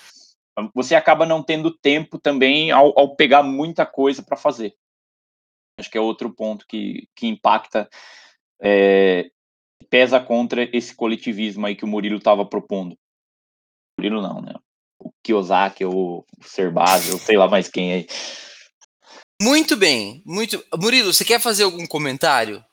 [0.74, 4.74] você acaba não tendo tempo também ao, ao pegar muita coisa para fazer.
[5.78, 7.88] Acho que é outro ponto que, que impacta,
[8.60, 9.30] é,
[9.88, 12.98] pesa contra esse coletivismo aí que o Murilo estava propondo.
[14.00, 14.54] Murilo não, né?
[14.98, 18.06] o Kiyosaki, ou o Serbaz, ou sei lá mais quem aí.
[19.42, 20.62] Muito bem, muito.
[20.78, 22.64] Murilo, você quer fazer algum comentário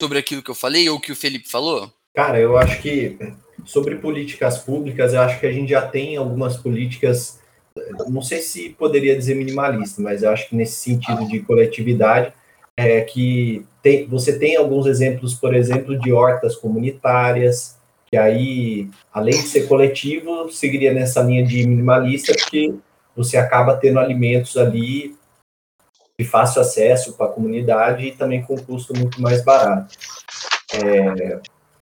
[0.00, 1.90] sobre aquilo que eu falei ou que o Felipe falou?
[2.14, 3.18] Cara, eu acho que
[3.64, 7.40] sobre políticas públicas, eu acho que a gente já tem algumas políticas,
[8.08, 12.32] não sei se poderia dizer minimalista, mas eu acho que nesse sentido de coletividade,
[12.76, 17.75] é que tem, você tem alguns exemplos, por exemplo, de hortas comunitárias,
[18.16, 22.74] que aí, além de ser coletivo, seguiria nessa linha de minimalista, porque
[23.14, 25.14] você acaba tendo alimentos ali
[26.18, 29.94] de fácil acesso para a comunidade e também com custo muito mais barato.
[30.82, 31.40] É,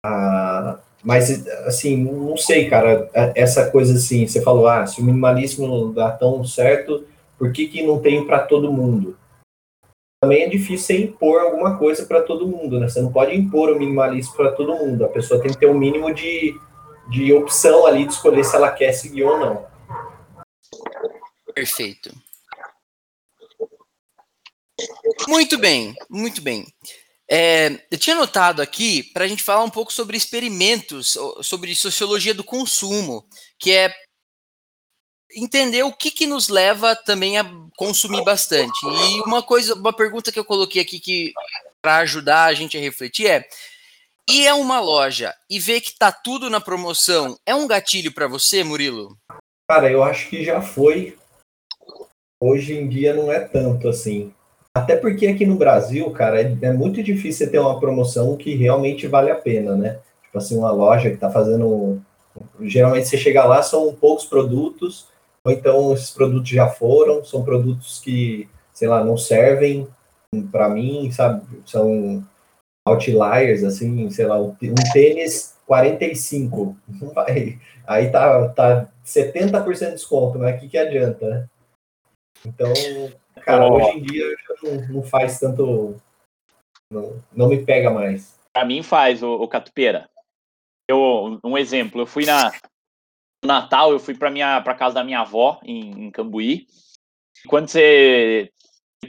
[0.05, 5.67] a, mas, assim, não sei, cara, essa coisa assim, você falou, ah, se o minimalismo
[5.67, 7.07] não dá tão certo,
[7.39, 9.17] por que, que não tem para todo mundo?
[10.21, 12.89] Também é difícil impor alguma coisa para todo mundo, né?
[12.89, 15.05] Você não pode impor o minimalismo para todo mundo.
[15.05, 16.59] A pessoa tem que ter um mínimo de,
[17.09, 19.67] de opção ali de escolher se ela quer seguir ou não.
[21.55, 22.13] Perfeito.
[25.29, 26.67] Muito bem, muito bem.
[27.31, 32.33] É, eu tinha notado aqui para a gente falar um pouco sobre experimentos, sobre sociologia
[32.33, 33.25] do consumo,
[33.59, 33.93] que é
[35.35, 37.45] entender o que, que nos leva também a
[37.77, 38.79] consumir bastante.
[38.85, 41.33] E uma coisa, uma pergunta que eu coloquei aqui que
[41.83, 43.47] para ajudar a gente a refletir é:
[44.29, 48.29] e é uma loja e ver que tá tudo na promoção, é um gatilho para
[48.29, 49.17] você, Murilo?
[49.71, 51.17] Cara, eu acho que já foi.
[52.41, 54.33] Hoje em dia não é tanto assim.
[54.77, 59.07] Até porque aqui no Brasil, cara, é, é muito difícil ter uma promoção que realmente
[59.09, 59.99] vale a pena, né?
[60.23, 62.01] Tipo assim, uma loja que tá fazendo.
[62.61, 65.09] Geralmente você chega lá, são poucos produtos,
[65.45, 69.89] ou então esses produtos já foram, são produtos que, sei lá, não servem
[70.51, 71.43] para mim, sabe?
[71.65, 72.25] São
[72.87, 74.55] outliers, assim, sei lá, um
[74.93, 77.59] tênis 45, não vai.
[77.87, 81.49] Aí tá, tá 70% de desconto, mas o que, que adianta, né?
[82.45, 82.73] Então,
[83.43, 83.77] cara, oh.
[83.77, 85.97] hoje em dia não, não faz tanto.
[86.91, 88.39] Não, não me pega mais.
[88.53, 90.09] Para mim faz, o, o Catupeira.
[90.89, 92.51] Eu, um exemplo, eu fui na,
[93.45, 96.67] Natal eu fui para minha para casa da minha avó em, em Cambuí.
[97.47, 98.51] Quando você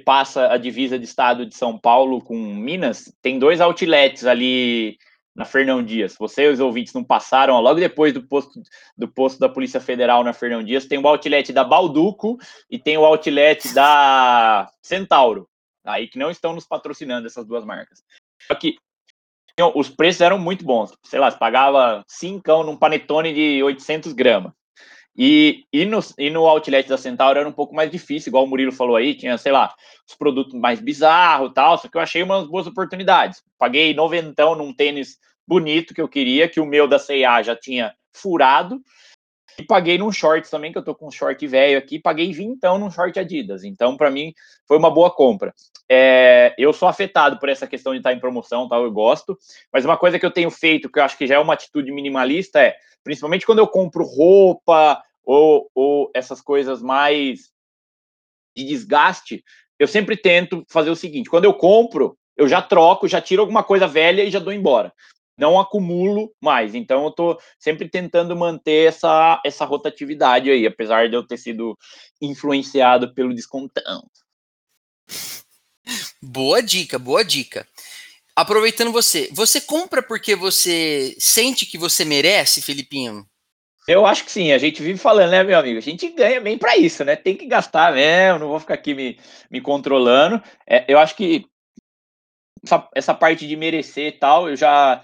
[0.06, 4.98] passa a divisa de estado de São Paulo com Minas, tem dois outlets ali
[5.36, 6.16] na Fernão Dias.
[6.20, 8.62] Você e os ouvintes não passaram, ó, logo depois do posto
[8.98, 12.38] do posto da Polícia Federal na Fernão Dias, tem o outlet da Balduco
[12.70, 15.50] e tem o outlet da Centauro.
[15.84, 18.04] Aí que não estão nos patrocinando essas duas marcas.
[18.60, 18.76] Que
[19.64, 20.92] os preços eram muito bons.
[21.04, 24.52] Sei lá, você pagava 5 num panetone de 800 gramas.
[25.22, 28.48] E, e, no, e no outlet da Centauro era um pouco mais difícil, igual o
[28.48, 29.74] Murilo falou aí, tinha, sei lá,
[30.08, 33.44] os produtos mais bizarros tal, só que eu achei umas boas oportunidades.
[33.58, 37.94] Paguei noventão num tênis bonito que eu queria, que o meu da C&A já tinha
[38.14, 38.80] furado,
[39.60, 42.78] e paguei num short também, que eu tô com um short velho aqui, paguei vintão
[42.78, 43.66] num short Adidas.
[43.66, 44.34] Então, para mim,
[44.66, 45.54] foi uma boa compra.
[45.90, 49.38] É, eu sou afetado por essa questão de estar em promoção, tal, eu gosto.
[49.72, 51.92] Mas uma coisa que eu tenho feito, que eu acho que já é uma atitude
[51.92, 57.52] minimalista, é, principalmente quando eu compro roupa ou, ou essas coisas mais
[58.56, 59.44] de desgaste,
[59.78, 63.64] eu sempre tento fazer o seguinte: quando eu compro, eu já troco, já tiro alguma
[63.64, 64.94] coisa velha e já dou embora.
[65.40, 66.76] Não acumulo mais.
[66.76, 71.78] Então eu tô sempre tentando manter essa, essa rotatividade aí, apesar de eu ter sido
[72.22, 74.04] influenciado pelo descontão.
[76.22, 77.68] Boa dica, boa dica.
[78.36, 83.26] Aproveitando você, você compra porque você sente que você merece, Felipinho?
[83.88, 85.80] Eu acho que sim, a gente vive falando, né, meu amigo?
[85.80, 87.16] A gente ganha bem para isso, né?
[87.16, 89.20] Tem que gastar mesmo, não vou ficar aqui me,
[89.50, 90.42] me controlando.
[90.68, 91.48] É, eu acho que
[92.64, 95.04] essa, essa parte de merecer e tal, eu já,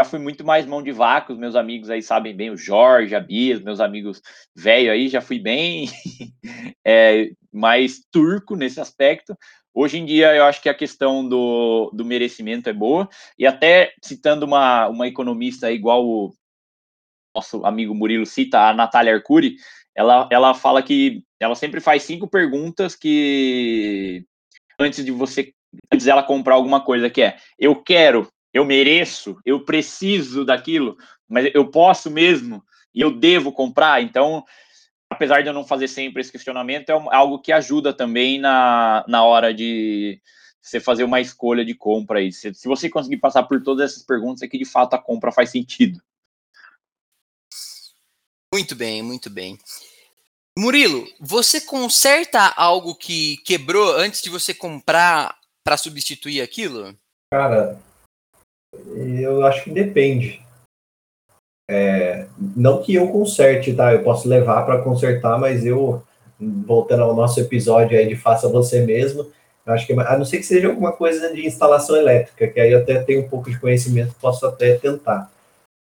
[0.00, 3.16] já fui muito mais mão de vaca, os meus amigos aí sabem bem, o Jorge,
[3.16, 4.22] a Bia, meus amigos
[4.54, 5.88] velho aí, já fui bem
[6.86, 9.36] é, mais turco nesse aspecto.
[9.74, 13.92] Hoje em dia, eu acho que a questão do, do merecimento é boa, e até
[14.02, 16.32] citando uma, uma economista igual o
[17.34, 19.56] nosso amigo Murilo cita, a Natália Arcuri,
[19.96, 24.24] ela, ela fala que ela sempre faz cinco perguntas que
[24.78, 25.52] antes de você
[25.92, 30.96] antes dela comprar alguma coisa que é eu quero, eu mereço, eu preciso daquilo,
[31.28, 34.02] mas eu posso mesmo e eu devo comprar.
[34.02, 34.44] Então,
[35.10, 39.24] apesar de eu não fazer sempre esse questionamento, é algo que ajuda também na, na
[39.24, 40.20] hora de
[40.60, 42.32] você fazer uma escolha de compra aí.
[42.32, 45.32] Se, se você conseguir passar por todas essas perguntas, é que de fato a compra
[45.32, 46.00] faz sentido.
[48.52, 49.58] Muito bem, muito bem.
[50.58, 56.98] Murilo, você conserta algo que quebrou antes de você comprar para substituir aquilo?
[57.30, 57.80] Cara,
[59.20, 60.42] eu acho que depende.
[61.70, 62.26] É,
[62.56, 63.92] não que eu conserte, tá?
[63.92, 66.02] Eu posso levar para consertar, mas eu,
[66.40, 69.30] voltando ao nosso episódio aí de faça você mesmo,
[69.66, 72.72] eu acho que, a não ser que seja alguma coisa de instalação elétrica, que aí
[72.72, 75.30] eu até tenho um pouco de conhecimento, posso até tentar.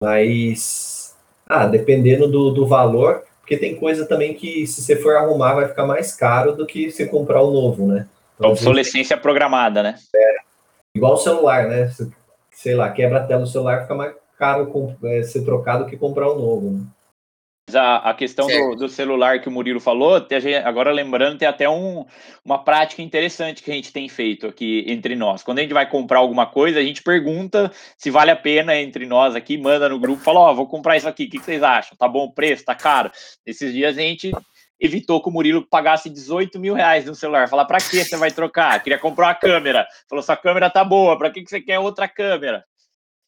[0.03, 1.16] Mas
[1.47, 5.66] ah, dependendo do, do valor, porque tem coisa também que se você for arrumar vai
[5.66, 8.07] ficar mais caro do que você comprar o um novo, né?
[8.36, 9.97] Então, Obsolescência programada, né?
[10.14, 10.36] É,
[10.95, 11.91] igual o celular, né?
[12.61, 14.70] Sei lá, quebra a tela do celular, fica mais caro
[15.02, 16.70] é, ser trocado que comprar um novo.
[16.72, 16.86] Né?
[17.74, 20.26] a, a questão do, do, celular que o Murilo falou,
[20.62, 22.04] agora lembrando, tem até um,
[22.44, 25.42] uma prática interessante que a gente tem feito aqui entre nós.
[25.42, 29.06] Quando a gente vai comprar alguma coisa, a gente pergunta se vale a pena entre
[29.06, 31.62] nós aqui, manda no grupo, fala, ó, oh, vou comprar isso aqui, o que vocês
[31.62, 31.96] acham?
[31.96, 32.62] Tá bom o preço?
[32.62, 33.11] Tá caro?
[33.46, 34.32] Esses dias a gente
[34.80, 37.48] evitou que o Murilo pagasse 18 mil reais no celular.
[37.48, 38.82] Falar, para que você vai trocar?
[38.82, 39.86] Queria comprar uma câmera.
[40.08, 42.64] Falou, sua câmera tá boa, para que você quer outra câmera?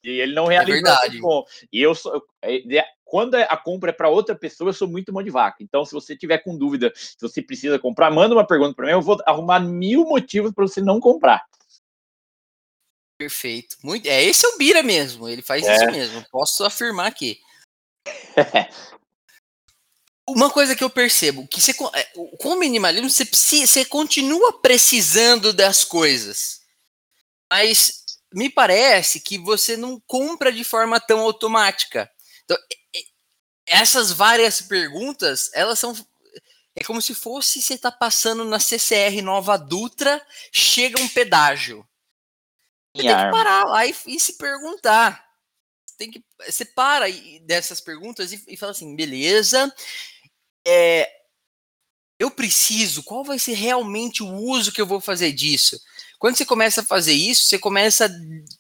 [0.03, 0.77] E ele não é realizou.
[0.77, 1.21] É verdade.
[1.73, 5.23] E eu sou, é, quando a compra é para outra pessoa, eu sou muito mão
[5.23, 5.59] de vaca.
[5.61, 8.93] Então, se você tiver com dúvida se você precisa comprar, manda uma pergunta para mim,
[8.93, 11.45] eu vou arrumar mil motivos para você não comprar.
[13.19, 13.77] Perfeito.
[13.85, 15.29] Muito, é esse é o Bira mesmo.
[15.29, 15.77] Ele faz é.
[15.77, 16.25] isso mesmo.
[16.31, 17.39] Posso afirmar aqui.
[20.33, 22.05] Uma coisa que eu percebo, que você, é,
[22.39, 26.61] com o minimalismo, você, precisa, você continua precisando das coisas.
[27.51, 28.03] Mas
[28.33, 32.11] me parece que você não compra de forma tão automática.
[32.45, 32.57] Então,
[33.67, 35.95] essas várias perguntas, elas são.
[36.75, 41.87] É como se fosse você tá passando na CCR Nova Dutra, chega um pedágio.
[42.95, 45.27] Você tem que parar lá e, e, se perguntar.
[45.97, 47.07] Tem que, você para
[47.43, 49.73] dessas perguntas e, e fala assim: beleza,
[50.67, 51.11] é,
[52.19, 55.81] eu preciso, qual vai ser realmente o uso que eu vou fazer disso?
[56.19, 58.11] Quando você começa a fazer isso, você começa a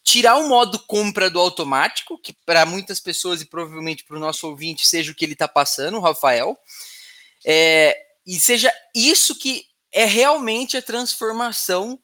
[0.02, 4.48] tirar o modo compra do automático, que para muitas pessoas e provavelmente para o nosso
[4.48, 6.58] ouvinte seja o que ele está passando, o Rafael,
[7.46, 7.96] é,
[8.26, 12.00] e seja isso que é realmente a transformação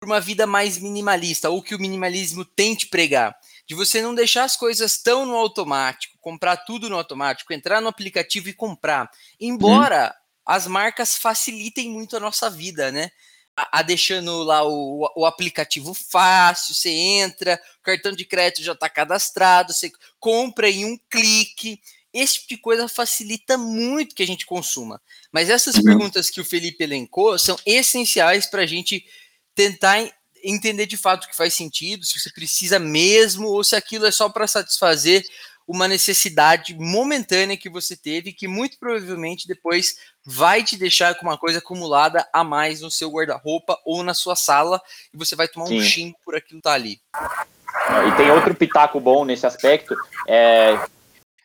[0.00, 3.36] para uma vida mais minimalista, ou que o minimalismo tente pregar.
[3.66, 7.88] De você não deixar as coisas tão no automático, comprar tudo no automático, entrar no
[7.88, 9.10] aplicativo e comprar.
[9.38, 10.22] Embora hum.
[10.46, 13.10] as marcas facilitem muito a nossa vida, né?
[13.56, 18.72] a, a deixando lá o, o, aplicativo fácil, você entra, o cartão de crédito já
[18.72, 21.80] está cadastrado, você compra em um clique.
[22.12, 25.00] Esse tipo de coisa facilita muito que a gente consuma.
[25.30, 25.84] Mas essas uhum.
[25.84, 29.04] perguntas que o Felipe elencou são essenciais para a gente
[29.54, 30.10] tentar
[30.44, 34.10] entender de fato o que faz sentido, se você precisa mesmo ou se aquilo é
[34.10, 35.24] só para satisfazer
[35.66, 41.38] uma necessidade momentânea que você teve, que muito provavelmente depois vai te deixar com uma
[41.38, 44.80] coisa acumulada a mais no seu guarda-roupa ou na sua sala,
[45.12, 45.78] e você vai tomar Sim.
[45.78, 47.00] um xingo por aquilo que tá ali.
[48.08, 49.94] E tem outro pitaco bom nesse aspecto,
[50.28, 50.78] é,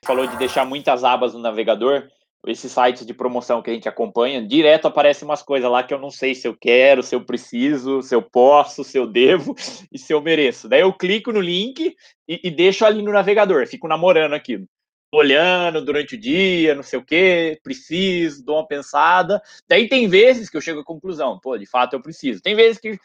[0.06, 2.10] falou de deixar muitas abas no navegador,
[2.46, 6.00] esses sites de promoção que a gente acompanha, direto aparecem umas coisas lá que eu
[6.00, 9.56] não sei se eu quero, se eu preciso, se eu posso, se eu devo
[9.92, 10.70] e se eu mereço.
[10.70, 11.96] Daí eu clico no link
[12.28, 14.66] e, e deixo ali no navegador, fico namorando aquilo.
[15.14, 19.42] Olhando durante o dia, não sei o que, preciso, dou uma pensada.
[19.68, 22.42] Daí tem vezes que eu chego à conclusão, pô, de fato eu preciso.
[22.42, 23.00] Tem vezes que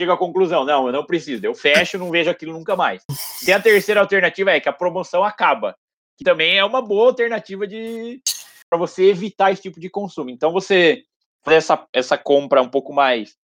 [0.00, 3.02] chega à conclusão, não, eu não preciso, eu fecho, não vejo aquilo nunca mais.
[3.46, 5.76] E a terceira alternativa é que a promoção acaba,
[6.16, 8.20] que também é uma boa alternativa de
[8.68, 10.30] para você evitar esse tipo de consumo.
[10.30, 11.02] Então você
[11.44, 13.36] fazer essa, essa compra um pouco mais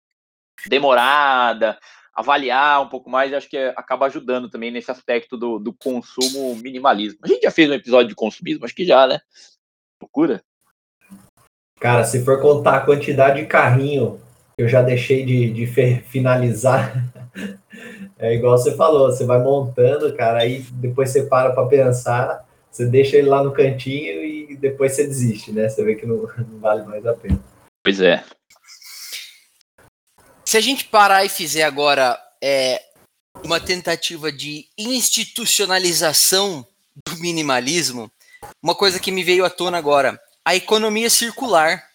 [0.68, 1.78] demorada,
[2.14, 7.20] avaliar um pouco mais, acho que acaba ajudando também nesse aspecto do, do consumo minimalismo.
[7.24, 9.20] A gente já fez um episódio de consumismo, acho que já, né?
[10.02, 10.44] Loucura.
[11.80, 14.22] Cara, se for contar a quantidade de carrinho
[14.56, 15.66] que eu já deixei de, de
[16.04, 16.94] finalizar,
[18.20, 22.88] é igual você falou, você vai montando, cara, aí depois você para para pensar, você
[22.88, 25.70] deixa ele lá no cantinho e depois você desiste, né?
[25.70, 27.40] Você vê que não, não vale mais a pena.
[27.84, 28.24] Pois é.
[30.44, 32.82] Se a gente parar e fizer agora é,
[33.44, 36.66] uma tentativa de institucionalização
[37.06, 38.12] do minimalismo,
[38.62, 41.88] uma coisa que me veio à tona agora, a economia circular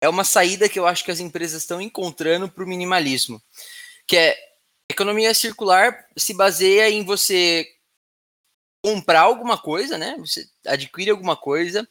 [0.00, 3.40] é uma saída que eu acho que as empresas estão encontrando para o minimalismo,
[4.08, 4.36] que é
[4.90, 7.75] economia circular se baseia em você
[8.86, 10.14] comprar alguma coisa, né?
[10.20, 11.88] Você adquire alguma coisa,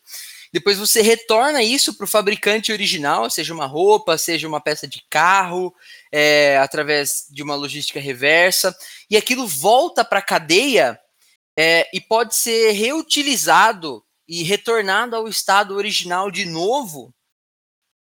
[0.53, 5.03] depois você retorna isso para o fabricante original, seja uma roupa, seja uma peça de
[5.09, 5.75] carro,
[6.09, 8.73] é, através de uma logística reversa,
[9.09, 10.97] e aquilo volta para a cadeia
[11.59, 17.13] é, e pode ser reutilizado e retornado ao estado original de novo.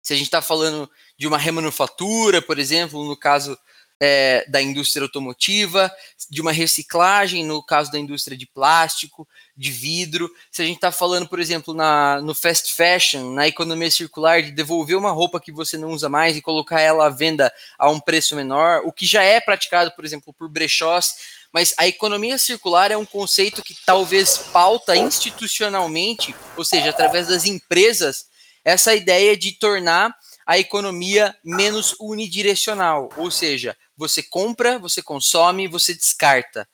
[0.01, 3.59] Se a gente está falando de uma remanufatura, por exemplo, no caso
[4.01, 5.90] é, da indústria automotiva,
[6.30, 9.26] de uma reciclagem, no caso da indústria de plástico,
[9.57, 10.30] de vidro.
[10.51, 14.53] Se a gente está falando, por exemplo, na, no fast fashion, na economia circular, de
[14.53, 17.99] devolver uma roupa que você não usa mais e colocar ela à venda a um
[17.99, 21.38] preço menor, o que já é praticado, por exemplo, por brechós.
[21.53, 27.46] Mas a economia circular é um conceito que talvez pauta institucionalmente, ou seja, através das
[27.46, 28.26] empresas,
[28.64, 30.14] essa ideia de tornar
[30.46, 36.66] a economia menos unidirecional, ou seja, você compra, você consome, você descarta.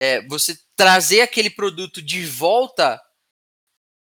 [0.00, 2.98] É, você trazer aquele produto de volta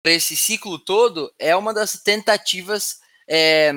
[0.02, 2.98] para esse ciclo todo é uma das tentativas
[3.28, 3.72] é,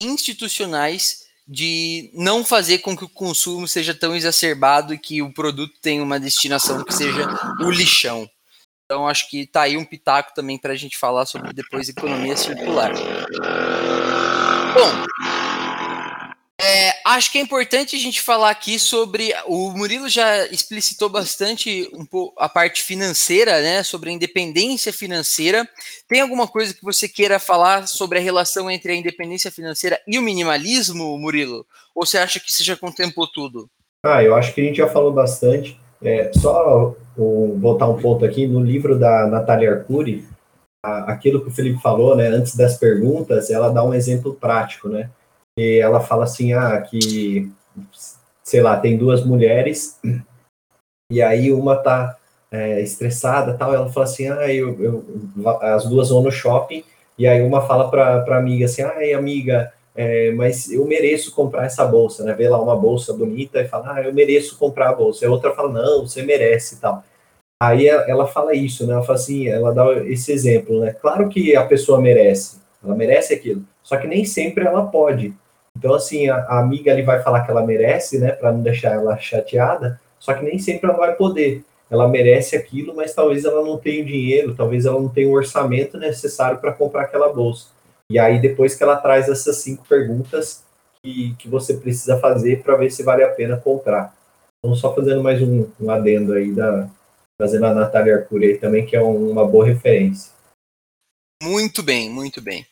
[0.00, 5.74] institucionais de não fazer com que o consumo seja tão exacerbado e que o produto
[5.82, 7.28] tenha uma destinação que seja
[7.60, 8.30] o lixão.
[8.84, 12.36] Então, acho que tá aí um pitaco também para a gente falar sobre depois economia
[12.36, 12.92] circular.
[14.74, 15.29] Bom,
[17.16, 19.32] acho que é importante a gente falar aqui sobre.
[19.46, 23.82] O Murilo já explicitou bastante um pouco a parte financeira, né?
[23.82, 25.68] Sobre a independência financeira.
[26.08, 30.18] Tem alguma coisa que você queira falar sobre a relação entre a independência financeira e
[30.18, 31.66] o minimalismo, Murilo?
[31.94, 33.68] Ou você acha que você já contemplou tudo?
[34.04, 35.78] Ah, eu acho que a gente já falou bastante.
[36.02, 40.26] É, só o, voltar um ponto aqui, no livro da Natália Arcuri,
[40.82, 44.88] a, aquilo que o Felipe falou, né, antes das perguntas, ela dá um exemplo prático,
[44.88, 45.10] né?
[45.58, 47.50] E ela fala assim, ah, que,
[48.42, 50.00] sei lá, tem duas mulheres,
[51.10, 52.16] e aí uma tá
[52.50, 55.04] é, estressada tal, ela fala assim, ah, eu, eu,
[55.60, 56.84] as duas vão no shopping,
[57.18, 61.66] e aí uma fala para a amiga assim, ai, amiga, é, mas eu mereço comprar
[61.66, 62.32] essa bolsa, né?
[62.32, 65.24] Vê lá uma bolsa bonita e fala, ah, eu mereço comprar a bolsa.
[65.24, 67.04] E a outra fala, não, você merece e tal.
[67.62, 68.94] Aí ela fala isso, né?
[68.94, 70.94] Ela fala assim, ela dá esse exemplo, né?
[70.94, 75.34] Claro que a pessoa merece, ela merece aquilo, só que nem sempre ela pode.
[75.76, 78.32] Então, assim, a, a amiga ali vai falar que ela merece, né?
[78.32, 81.64] Para não deixar ela chateada, só que nem sempre ela vai poder.
[81.90, 85.32] Ela merece aquilo, mas talvez ela não tenha o dinheiro, talvez ela não tenha o
[85.32, 87.68] orçamento necessário para comprar aquela bolsa.
[88.08, 90.64] E aí, depois que ela traz essas cinco perguntas
[91.02, 94.14] que, que você precisa fazer para ver se vale a pena comprar.
[94.58, 96.88] Então, só fazendo mais um, um adendo aí, da,
[97.38, 100.32] trazendo a Natália Arcuri também, que é um, uma boa referência.
[101.42, 102.66] Muito bem, muito bem.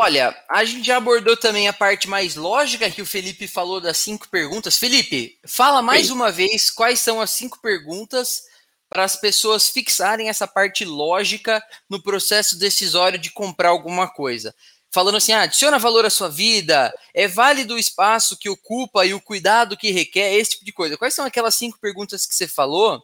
[0.00, 3.98] Olha, a gente já abordou também a parte mais lógica que o Felipe falou das
[3.98, 4.76] cinco perguntas.
[4.76, 6.14] Felipe, fala mais Sim.
[6.14, 8.42] uma vez quais são as cinco perguntas
[8.88, 14.54] para as pessoas fixarem essa parte lógica no processo decisório de comprar alguma coisa.
[14.92, 19.14] Falando assim, ah, adiciona valor à sua vida, é válido o espaço que ocupa e
[19.14, 20.96] o cuidado que requer, esse tipo de coisa.
[20.96, 23.02] Quais são aquelas cinco perguntas que você falou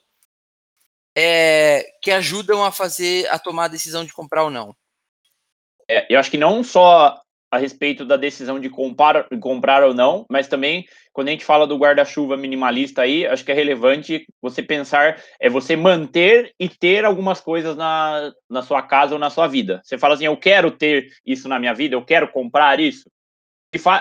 [1.17, 4.75] é, que ajudam a fazer a tomar a decisão de comprar ou não?
[5.89, 10.25] É, eu acho que não só a respeito da decisão de comprar, comprar ou não,
[10.31, 14.63] mas também quando a gente fala do guarda-chuva minimalista aí, acho que é relevante você
[14.63, 19.49] pensar, é você manter e ter algumas coisas na, na sua casa ou na sua
[19.49, 19.81] vida.
[19.83, 23.11] Você fala assim, eu quero ter isso na minha vida, eu quero comprar isso.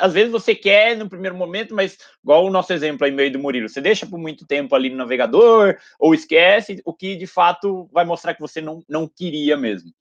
[0.01, 3.39] Às vezes você quer no primeiro momento, mas igual o nosso exemplo aí meio do
[3.39, 7.87] Murilo, você deixa por muito tempo ali no navegador ou esquece, o que de fato
[7.91, 9.91] vai mostrar que você não, não queria mesmo.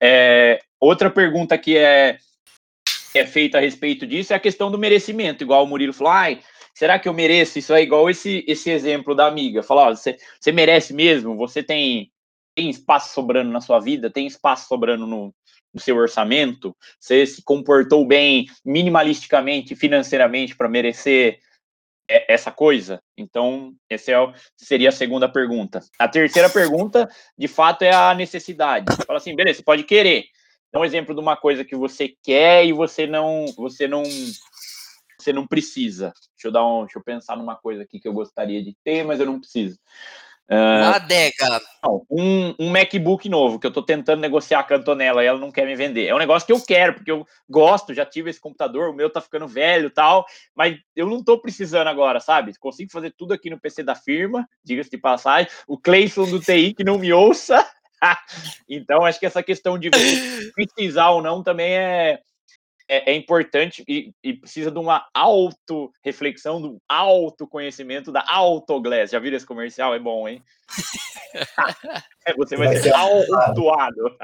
[0.00, 2.18] É, outra pergunta que é,
[3.14, 6.40] é feita a respeito disso é a questão do merecimento, igual o Murilo falou, ai,
[6.72, 7.58] será que eu mereço?
[7.58, 9.62] Isso é igual esse, esse exemplo da amiga.
[9.62, 11.36] Falar, você, você merece mesmo?
[11.36, 12.12] Você tem,
[12.54, 14.08] tem espaço sobrando na sua vida?
[14.08, 15.34] Tem espaço sobrando no,
[15.80, 16.76] seu orçamento?
[16.98, 21.40] Você se comportou bem minimalisticamente, financeiramente para merecer
[22.08, 23.02] essa coisa?
[23.16, 25.80] Então, essa é, seria a segunda pergunta.
[25.98, 28.86] A terceira pergunta, de fato, é a necessidade.
[29.06, 30.24] Fala assim, beleza, você pode querer.
[30.72, 34.02] Dá um exemplo de uma coisa que você quer e você não, você não
[35.26, 36.12] você não precisa.
[36.36, 39.04] Deixa eu dar um, deixa eu pensar numa coisa aqui que eu gostaria de ter,
[39.04, 39.78] mas eu não preciso.
[40.48, 41.60] Uh, adega.
[42.08, 45.50] um, um MacBook novo que eu estou tentando negociar com a Antonella e ela não
[45.50, 46.06] quer me vender.
[46.06, 49.10] É um negócio que eu quero, porque eu gosto, já tive esse computador, o meu
[49.10, 50.24] tá ficando velho tal,
[50.54, 52.56] mas eu não estou precisando agora, sabe?
[52.58, 55.50] Consigo fazer tudo aqui no PC da firma, diga-se de passagem.
[55.66, 57.66] O Cleison do TI que não me ouça.
[58.68, 59.90] então, acho que essa questão de
[60.54, 62.20] precisar ou não também é,
[62.88, 69.10] é, é importante e, e, precisa de uma auto-reflexão, do autoconhecimento, da autoglass.
[69.10, 69.94] Já viram esse comercial?
[69.94, 70.42] É bom, hein?
[72.26, 74.16] é, você vai, vai ser autuado.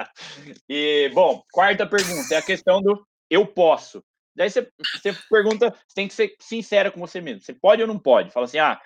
[0.68, 4.02] E, bom, quarta pergunta é a questão do eu posso.
[4.34, 7.42] Daí você, você pergunta, você tem que ser sincera com você mesmo.
[7.42, 8.30] Você pode ou não pode?
[8.30, 8.80] Fala assim, ah,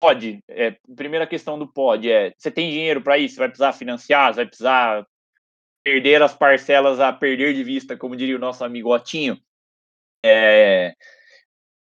[0.00, 0.40] pode.
[0.48, 3.34] É, primeira questão do pode é, você tem dinheiro para isso?
[3.34, 4.32] Você vai precisar financiar?
[4.32, 5.06] Você vai precisar
[5.86, 9.40] perder as parcelas a perder de vista, como diria o nosso amigo Otinho.
[10.24, 10.96] É,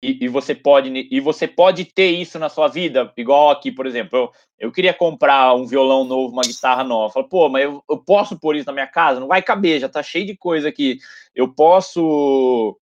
[0.03, 3.87] e, e, você pode e você pode ter isso na sua vida, igual aqui, por
[3.87, 7.13] exemplo, eu, eu queria comprar um violão novo, uma guitarra nova.
[7.13, 9.21] Falo, pô, mas eu, eu posso pôr isso na minha casa?
[9.21, 10.99] Não vai caber, já tá cheio de coisa aqui.
[11.33, 12.77] Eu posso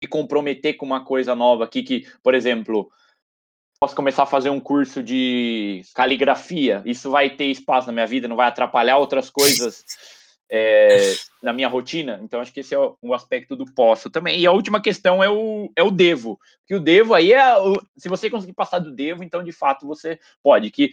[0.00, 2.88] me comprometer com uma coisa nova aqui que, por exemplo,
[3.80, 6.80] posso começar a fazer um curso de caligrafia.
[6.86, 9.84] Isso vai ter espaço na minha vida, não vai atrapalhar outras coisas
[10.50, 10.98] é,
[11.42, 12.20] na minha rotina.
[12.22, 14.38] Então, acho que esse é o, o, aspecto do posso também.
[14.40, 16.38] E a última questão é o, é o devo.
[16.66, 17.58] Que o devo aí é.
[17.58, 20.70] O, se você conseguir passar do devo, então de fato você pode.
[20.70, 20.90] Que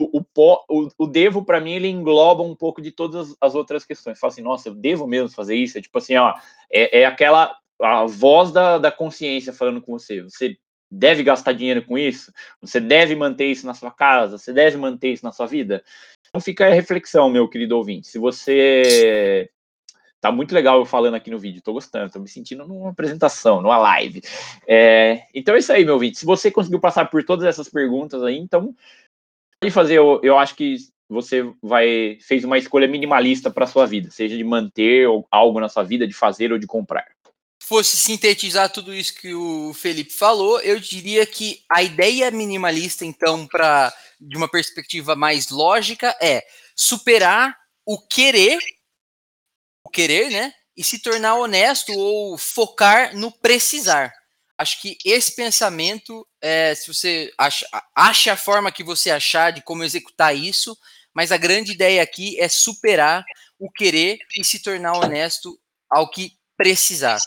[0.00, 4.18] o, o, o devo, para mim, ele engloba um pouco de todas as outras questões.
[4.18, 5.76] Fala assim, nossa, eu devo mesmo fazer isso?
[5.76, 6.34] É tipo assim, ó,
[6.72, 10.22] é, é aquela a voz da, da consciência falando com você.
[10.22, 10.56] Você
[10.90, 12.32] deve gastar dinheiro com isso?
[12.60, 14.38] Você deve manter isso na sua casa?
[14.38, 15.84] Você deve manter isso na sua vida?
[16.30, 18.06] Então fica a reflexão, meu querido ouvinte.
[18.06, 19.50] Se você
[20.20, 23.60] tá muito legal eu falando aqui no vídeo, tô gostando, tô me sentindo numa apresentação,
[23.60, 24.22] numa live.
[24.66, 26.18] É, então é isso aí, meu ouvinte.
[26.18, 28.74] Se você conseguiu passar por todas essas perguntas aí, então
[29.60, 29.94] pode fazer.
[29.94, 30.76] Eu, eu acho que
[31.08, 35.82] você vai fez uma escolha minimalista para sua vida, seja de manter algo na sua
[35.82, 37.06] vida, de fazer ou de comprar.
[37.62, 43.46] Fosse sintetizar tudo isso que o Felipe falou, eu diria que a ideia minimalista, então,
[43.46, 46.44] para de uma perspectiva mais lógica, é
[46.76, 47.56] superar
[47.86, 48.58] o querer,
[49.84, 50.52] o querer, né?
[50.76, 54.12] E se tornar honesto ou focar no precisar.
[54.56, 57.66] Acho que esse pensamento, é, se você acha,
[57.96, 60.76] acha a forma que você achar de como executar isso,
[61.14, 63.24] mas a grande ideia aqui é superar
[63.58, 65.58] o querer e se tornar honesto
[65.88, 67.18] ao que precisar.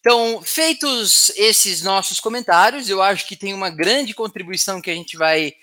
[0.00, 5.16] Então, feitos esses nossos comentários, eu acho que tem uma grande contribuição que a gente
[5.16, 5.54] vai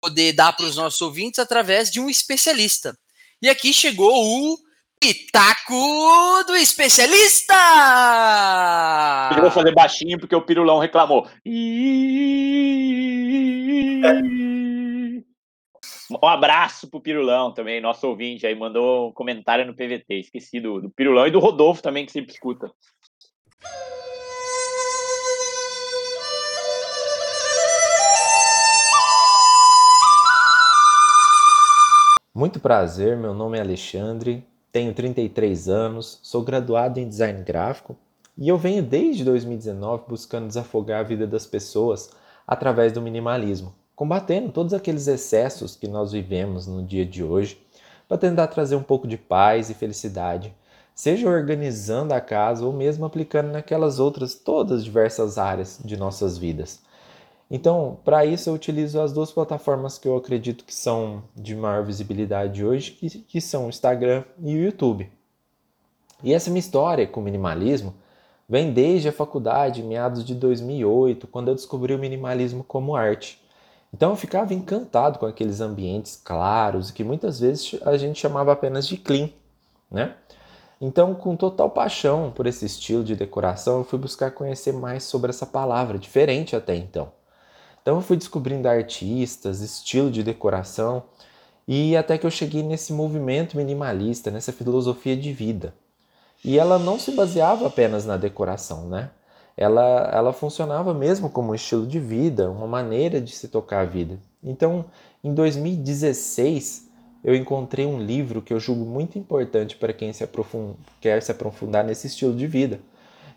[0.00, 2.96] poder dar para os nossos ouvintes através de um especialista.
[3.42, 4.58] E aqui chegou o
[5.00, 7.54] Pitaco do Especialista!
[9.34, 11.26] Eu vou fazer baixinho porque o Pirulão reclamou.
[16.22, 20.20] Um abraço pro Pirulão também, nosso ouvinte aí, mandou um comentário no PVT.
[20.20, 22.70] Esqueci do, do Pirulão e do Rodolfo também, que sempre escuta.
[32.32, 37.96] Muito prazer, meu nome é Alexandre, tenho 33 anos, sou graduado em design gráfico
[38.38, 42.10] e eu venho desde 2019 buscando desafogar a vida das pessoas
[42.46, 47.60] através do minimalismo, combatendo todos aqueles excessos que nós vivemos no dia de hoje
[48.06, 50.54] para tentar trazer um pouco de paz e felicidade,
[50.94, 56.80] seja organizando a casa ou mesmo aplicando naquelas outras todas diversas áreas de nossas vidas.
[57.50, 61.84] Então, para isso eu utilizo as duas plataformas que eu acredito que são de maior
[61.84, 65.10] visibilidade hoje, que, que são o Instagram e o YouTube.
[66.22, 67.94] E essa minha história com o minimalismo
[68.48, 73.42] vem desde a faculdade, meados de 2008, quando eu descobri o minimalismo como arte.
[73.92, 78.86] Então eu ficava encantado com aqueles ambientes claros que muitas vezes a gente chamava apenas
[78.86, 79.28] de clean,
[79.90, 80.14] né?
[80.80, 85.28] Então, com total paixão por esse estilo de decoração, eu fui buscar conhecer mais sobre
[85.28, 87.12] essa palavra, diferente até então.
[87.82, 91.04] Então eu fui descobrindo artistas, estilo de decoração
[91.66, 95.74] e até que eu cheguei nesse movimento minimalista, nessa filosofia de vida.
[96.44, 99.10] E ela não se baseava apenas na decoração, né?
[99.56, 103.84] Ela, ela funcionava mesmo como um estilo de vida, uma maneira de se tocar a
[103.84, 104.18] vida.
[104.42, 104.86] Então,
[105.22, 106.88] em 2016,
[107.22, 110.26] eu encontrei um livro que eu julgo muito importante para quem se
[111.00, 112.80] quer se aprofundar nesse estilo de vida.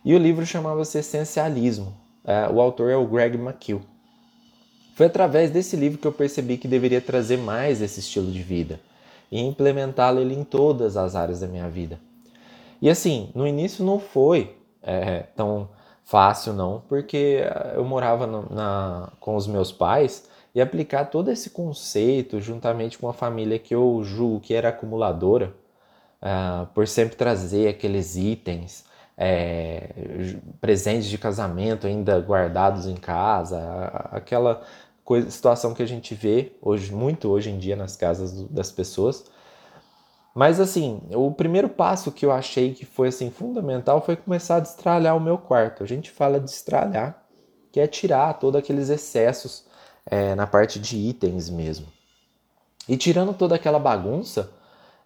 [0.06, 1.94] E o livro chamava-se Essencialismo.
[2.24, 3.93] É, o autor é o Greg McKeown.
[4.96, 8.80] Foi através desse livro que eu percebi que deveria trazer mais esse estilo de vida
[9.32, 12.00] e implementá-lo em todas as áreas da minha vida.
[12.82, 15.70] E assim, no início não foi é, tão
[16.04, 17.44] fácil não, porque
[17.74, 23.10] eu morava no, na, com os meus pais e aplicar todo esse conceito juntamente com
[23.10, 25.54] a família que eu julgo que era acumuladora,
[26.22, 28.86] uh, por sempre trazer aqueles itens,
[29.18, 29.90] é,
[30.60, 33.60] presentes de casamento ainda guardados em casa,
[34.12, 34.64] aquela
[35.04, 39.26] coisa, situação que a gente vê hoje muito hoje em dia nas casas das pessoas.
[40.34, 44.60] Mas assim, o primeiro passo que eu achei que foi assim fundamental foi começar a
[44.60, 45.84] destralhar o meu quarto.
[45.84, 47.24] A gente fala de destralhar,
[47.72, 49.66] que é tirar todos aqueles excessos
[50.06, 51.86] é, na parte de itens mesmo.
[52.88, 54.52] E tirando toda aquela bagunça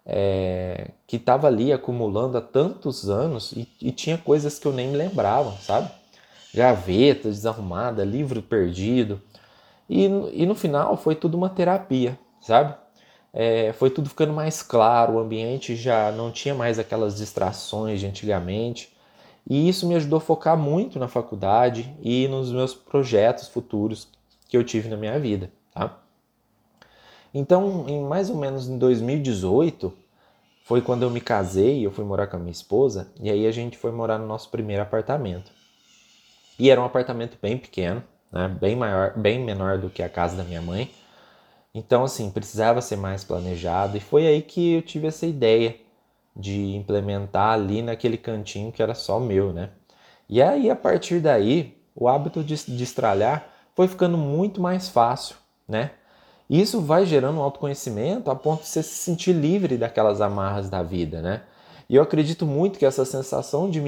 [0.04, 4.92] é, que estava ali acumulando há tantos anos e, e, tinha coisas que eu nem
[4.92, 5.90] lembrava, sabe?
[6.54, 9.20] Gaveta desarrumada, livro perdido.
[9.88, 12.74] E, e no final foi tudo uma terapia, sabe?
[13.32, 18.06] É, foi tudo ficando mais claro, o ambiente já não tinha mais aquelas distrações de
[18.06, 18.92] antigamente.
[19.48, 24.08] E isso me ajudou a focar muito na faculdade e nos meus projetos futuros
[24.46, 25.98] que eu tive na minha vida, tá?
[27.32, 29.92] Então, em mais ou menos em 2018,
[30.64, 33.50] foi quando eu me casei, eu fui morar com a minha esposa, e aí a
[33.50, 35.50] gente foi morar no nosso primeiro apartamento.
[36.58, 38.02] E era um apartamento bem pequeno,
[38.32, 38.48] né?
[38.48, 40.90] bem maior, bem menor do que a casa da minha mãe.
[41.74, 45.76] Então, assim, precisava ser mais planejado, e foi aí que eu tive essa ideia
[46.34, 49.70] de implementar ali naquele cantinho que era só meu, né?
[50.28, 55.36] E aí, a partir daí, o hábito de, de estralhar foi ficando muito mais fácil,
[55.66, 55.90] né?
[56.48, 60.82] Isso vai gerando um autoconhecimento a ponto de você se sentir livre daquelas amarras da
[60.82, 61.42] vida, né?
[61.88, 63.80] E eu acredito muito que essa sensação de,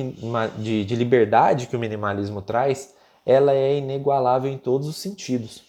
[0.59, 5.62] de, de liberdade que o minimalismo traz, ela é inigualável em todos os sentidos.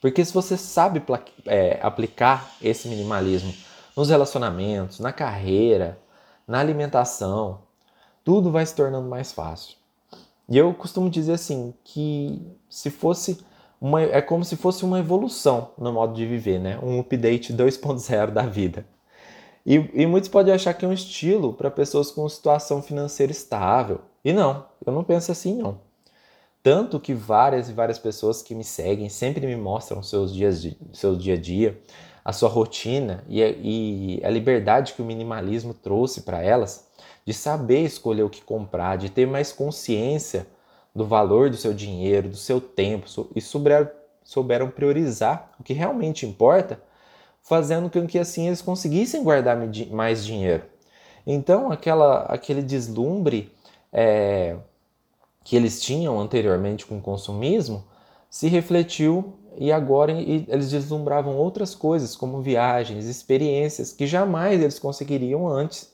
[0.00, 1.02] Porque se você sabe
[1.46, 3.52] é, aplicar esse minimalismo
[3.96, 5.98] nos relacionamentos, na carreira,
[6.46, 7.62] na alimentação,
[8.22, 9.76] tudo vai se tornando mais fácil.
[10.48, 12.40] E eu costumo dizer assim que
[12.70, 13.38] se fosse
[13.80, 16.78] uma, é como se fosse uma evolução no modo de viver, né?
[16.82, 18.86] Um update 2.0 da vida.
[19.66, 24.00] E, e muitos podem achar que é um estilo para pessoas com situação financeira estável.
[24.24, 25.87] E não, eu não penso assim não.
[26.62, 30.76] Tanto que várias e várias pessoas que me seguem sempre me mostram seus dias de,
[30.92, 31.80] seu dia a dia,
[32.24, 36.86] a sua rotina e a, e a liberdade que o minimalismo trouxe para elas
[37.24, 40.46] de saber escolher o que comprar, de ter mais consciência
[40.94, 43.06] do valor do seu dinheiro, do seu tempo
[43.36, 46.80] e souberam priorizar o que realmente importa,
[47.42, 49.56] fazendo com que assim eles conseguissem guardar
[49.90, 50.64] mais dinheiro.
[51.26, 53.54] Então, aquela, aquele deslumbre
[53.92, 54.56] é,
[55.48, 57.82] que eles tinham anteriormente com o consumismo
[58.28, 65.48] se refletiu e agora eles deslumbravam outras coisas, como viagens, experiências que jamais eles conseguiriam
[65.48, 65.90] antes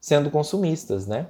[0.00, 1.26] sendo consumistas, né?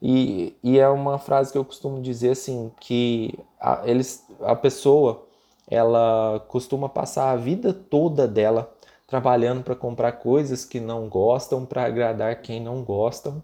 [0.00, 5.26] E, e é uma frase que eu costumo dizer assim, que a, eles, a pessoa,
[5.70, 8.72] ela costuma passar a vida toda dela
[9.06, 13.42] trabalhando para comprar coisas que não gostam, para agradar quem não gostam,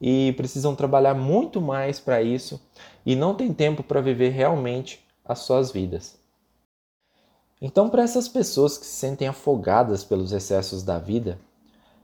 [0.00, 2.60] e precisam trabalhar muito mais para isso
[3.04, 6.18] e não tem tempo para viver realmente as suas vidas.
[7.60, 11.38] Então, para essas pessoas que se sentem afogadas pelos excessos da vida,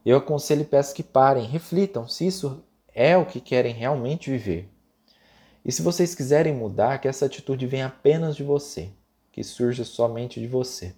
[0.04, 2.62] eu aconselho e peço que parem, reflitam se isso
[2.94, 4.68] é o que querem realmente viver.
[5.64, 8.90] E se vocês quiserem mudar, que essa atitude venha apenas de você,
[9.32, 10.94] que surja somente de você.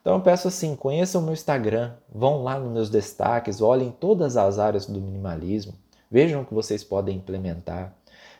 [0.00, 4.36] Então eu peço assim, conheçam o meu Instagram, vão lá nos meus destaques, olhem todas
[4.36, 5.74] as áreas do minimalismo,
[6.10, 7.94] vejam o que vocês podem implementar.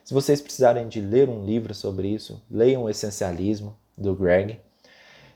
[0.05, 4.61] Se vocês precisarem de ler um livro sobre isso, leiam o Essencialismo do Greg.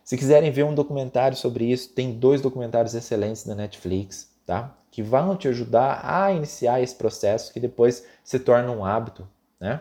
[0.04, 4.74] Se quiserem ver um documentário sobre isso, tem dois documentários excelentes na Netflix tá?
[4.90, 9.28] Que vão te ajudar a iniciar esse processo que depois se torna um hábito,
[9.60, 9.80] né?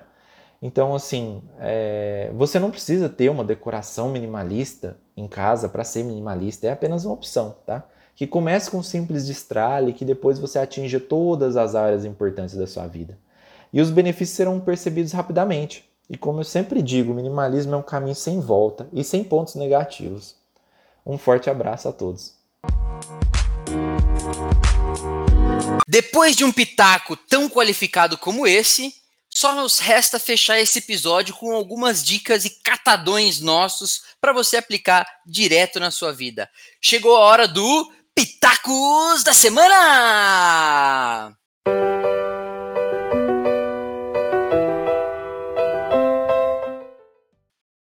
[0.61, 2.29] Então, assim, é...
[2.35, 7.15] você não precisa ter uma decoração minimalista em casa para ser minimalista, é apenas uma
[7.15, 7.83] opção, tá?
[8.19, 12.67] Que comece com um simples destralhe, que depois você atinja todas as áreas importantes da
[12.67, 13.17] sua vida.
[13.71, 15.89] E os benefícios serão percebidos rapidamente.
[16.09, 19.55] E como eu sempre digo, o minimalismo é um caminho sem volta e sem pontos
[19.55, 20.35] negativos.
[21.05, 22.33] Um forte abraço a todos.
[25.87, 28.93] Depois de um pitaco tão qualificado como esse,
[29.29, 35.07] só nos resta fechar esse episódio com algumas dicas e catadões nossos para você aplicar
[35.25, 36.49] direto na sua vida.
[36.81, 41.33] Chegou a hora do Pitacos da Semana!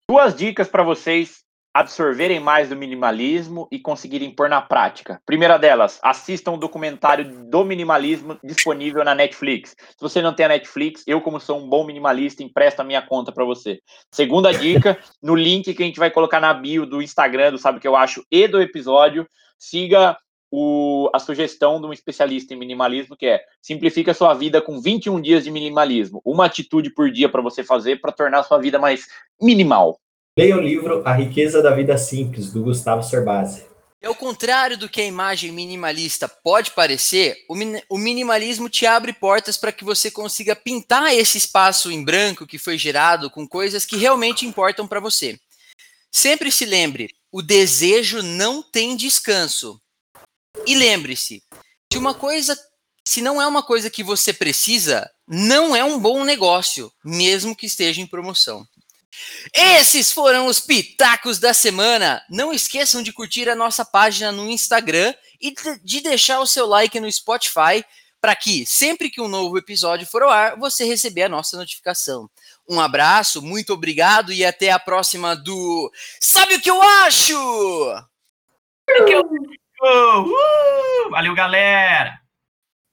[0.09, 1.41] Duas dicas para vocês
[1.73, 5.23] absorverem mais do minimalismo e conseguirem pôr na prática.
[5.25, 9.71] Primeira delas, assistam o documentário do minimalismo disponível na Netflix.
[9.71, 13.01] Se você não tem a Netflix, eu como sou um bom minimalista, empresto a minha
[13.01, 13.79] conta para você.
[14.11, 17.79] Segunda dica, no link que a gente vai colocar na bio do Instagram, do Sabe
[17.79, 19.27] que eu acho e do episódio,
[19.61, 20.17] siga
[20.51, 24.81] o, a sugestão de um especialista em minimalismo, que é simplifica a sua vida com
[24.81, 26.21] 21 dias de minimalismo.
[26.25, 29.07] Uma atitude por dia para você fazer para tornar a sua vida mais
[29.41, 30.01] minimal.
[30.37, 33.69] Leia o livro A Riqueza da Vida Simples, do Gustavo Cerbasi.
[34.03, 39.13] Ao contrário do que a imagem minimalista pode parecer, o, min o minimalismo te abre
[39.13, 43.85] portas para que você consiga pintar esse espaço em branco que foi gerado com coisas
[43.85, 45.39] que realmente importam para você.
[46.11, 49.81] Sempre se lembre, o desejo não tem descanso.
[50.67, 51.43] E lembre-se,
[51.93, 52.59] se uma coisa,
[53.07, 57.67] se não é uma coisa que você precisa, não é um bom negócio, mesmo que
[57.67, 58.67] esteja em promoção.
[59.53, 62.23] Esses foram os pitacos da semana.
[62.31, 66.99] Não esqueçam de curtir a nossa página no Instagram e de deixar o seu like
[66.99, 67.85] no Spotify
[68.21, 72.29] para que sempre que um novo episódio for ao ar, você receber a nossa notificação.
[72.71, 75.91] Um abraço, muito obrigado e até a próxima do
[76.21, 77.35] Sabe o que eu acho?
[78.89, 79.25] Sabe o que eu...
[81.11, 82.21] Valeu, galera!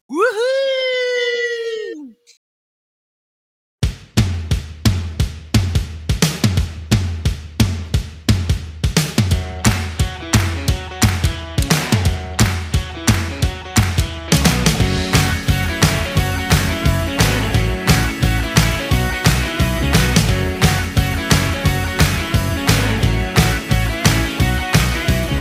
[0.10, 1.57] Uhul!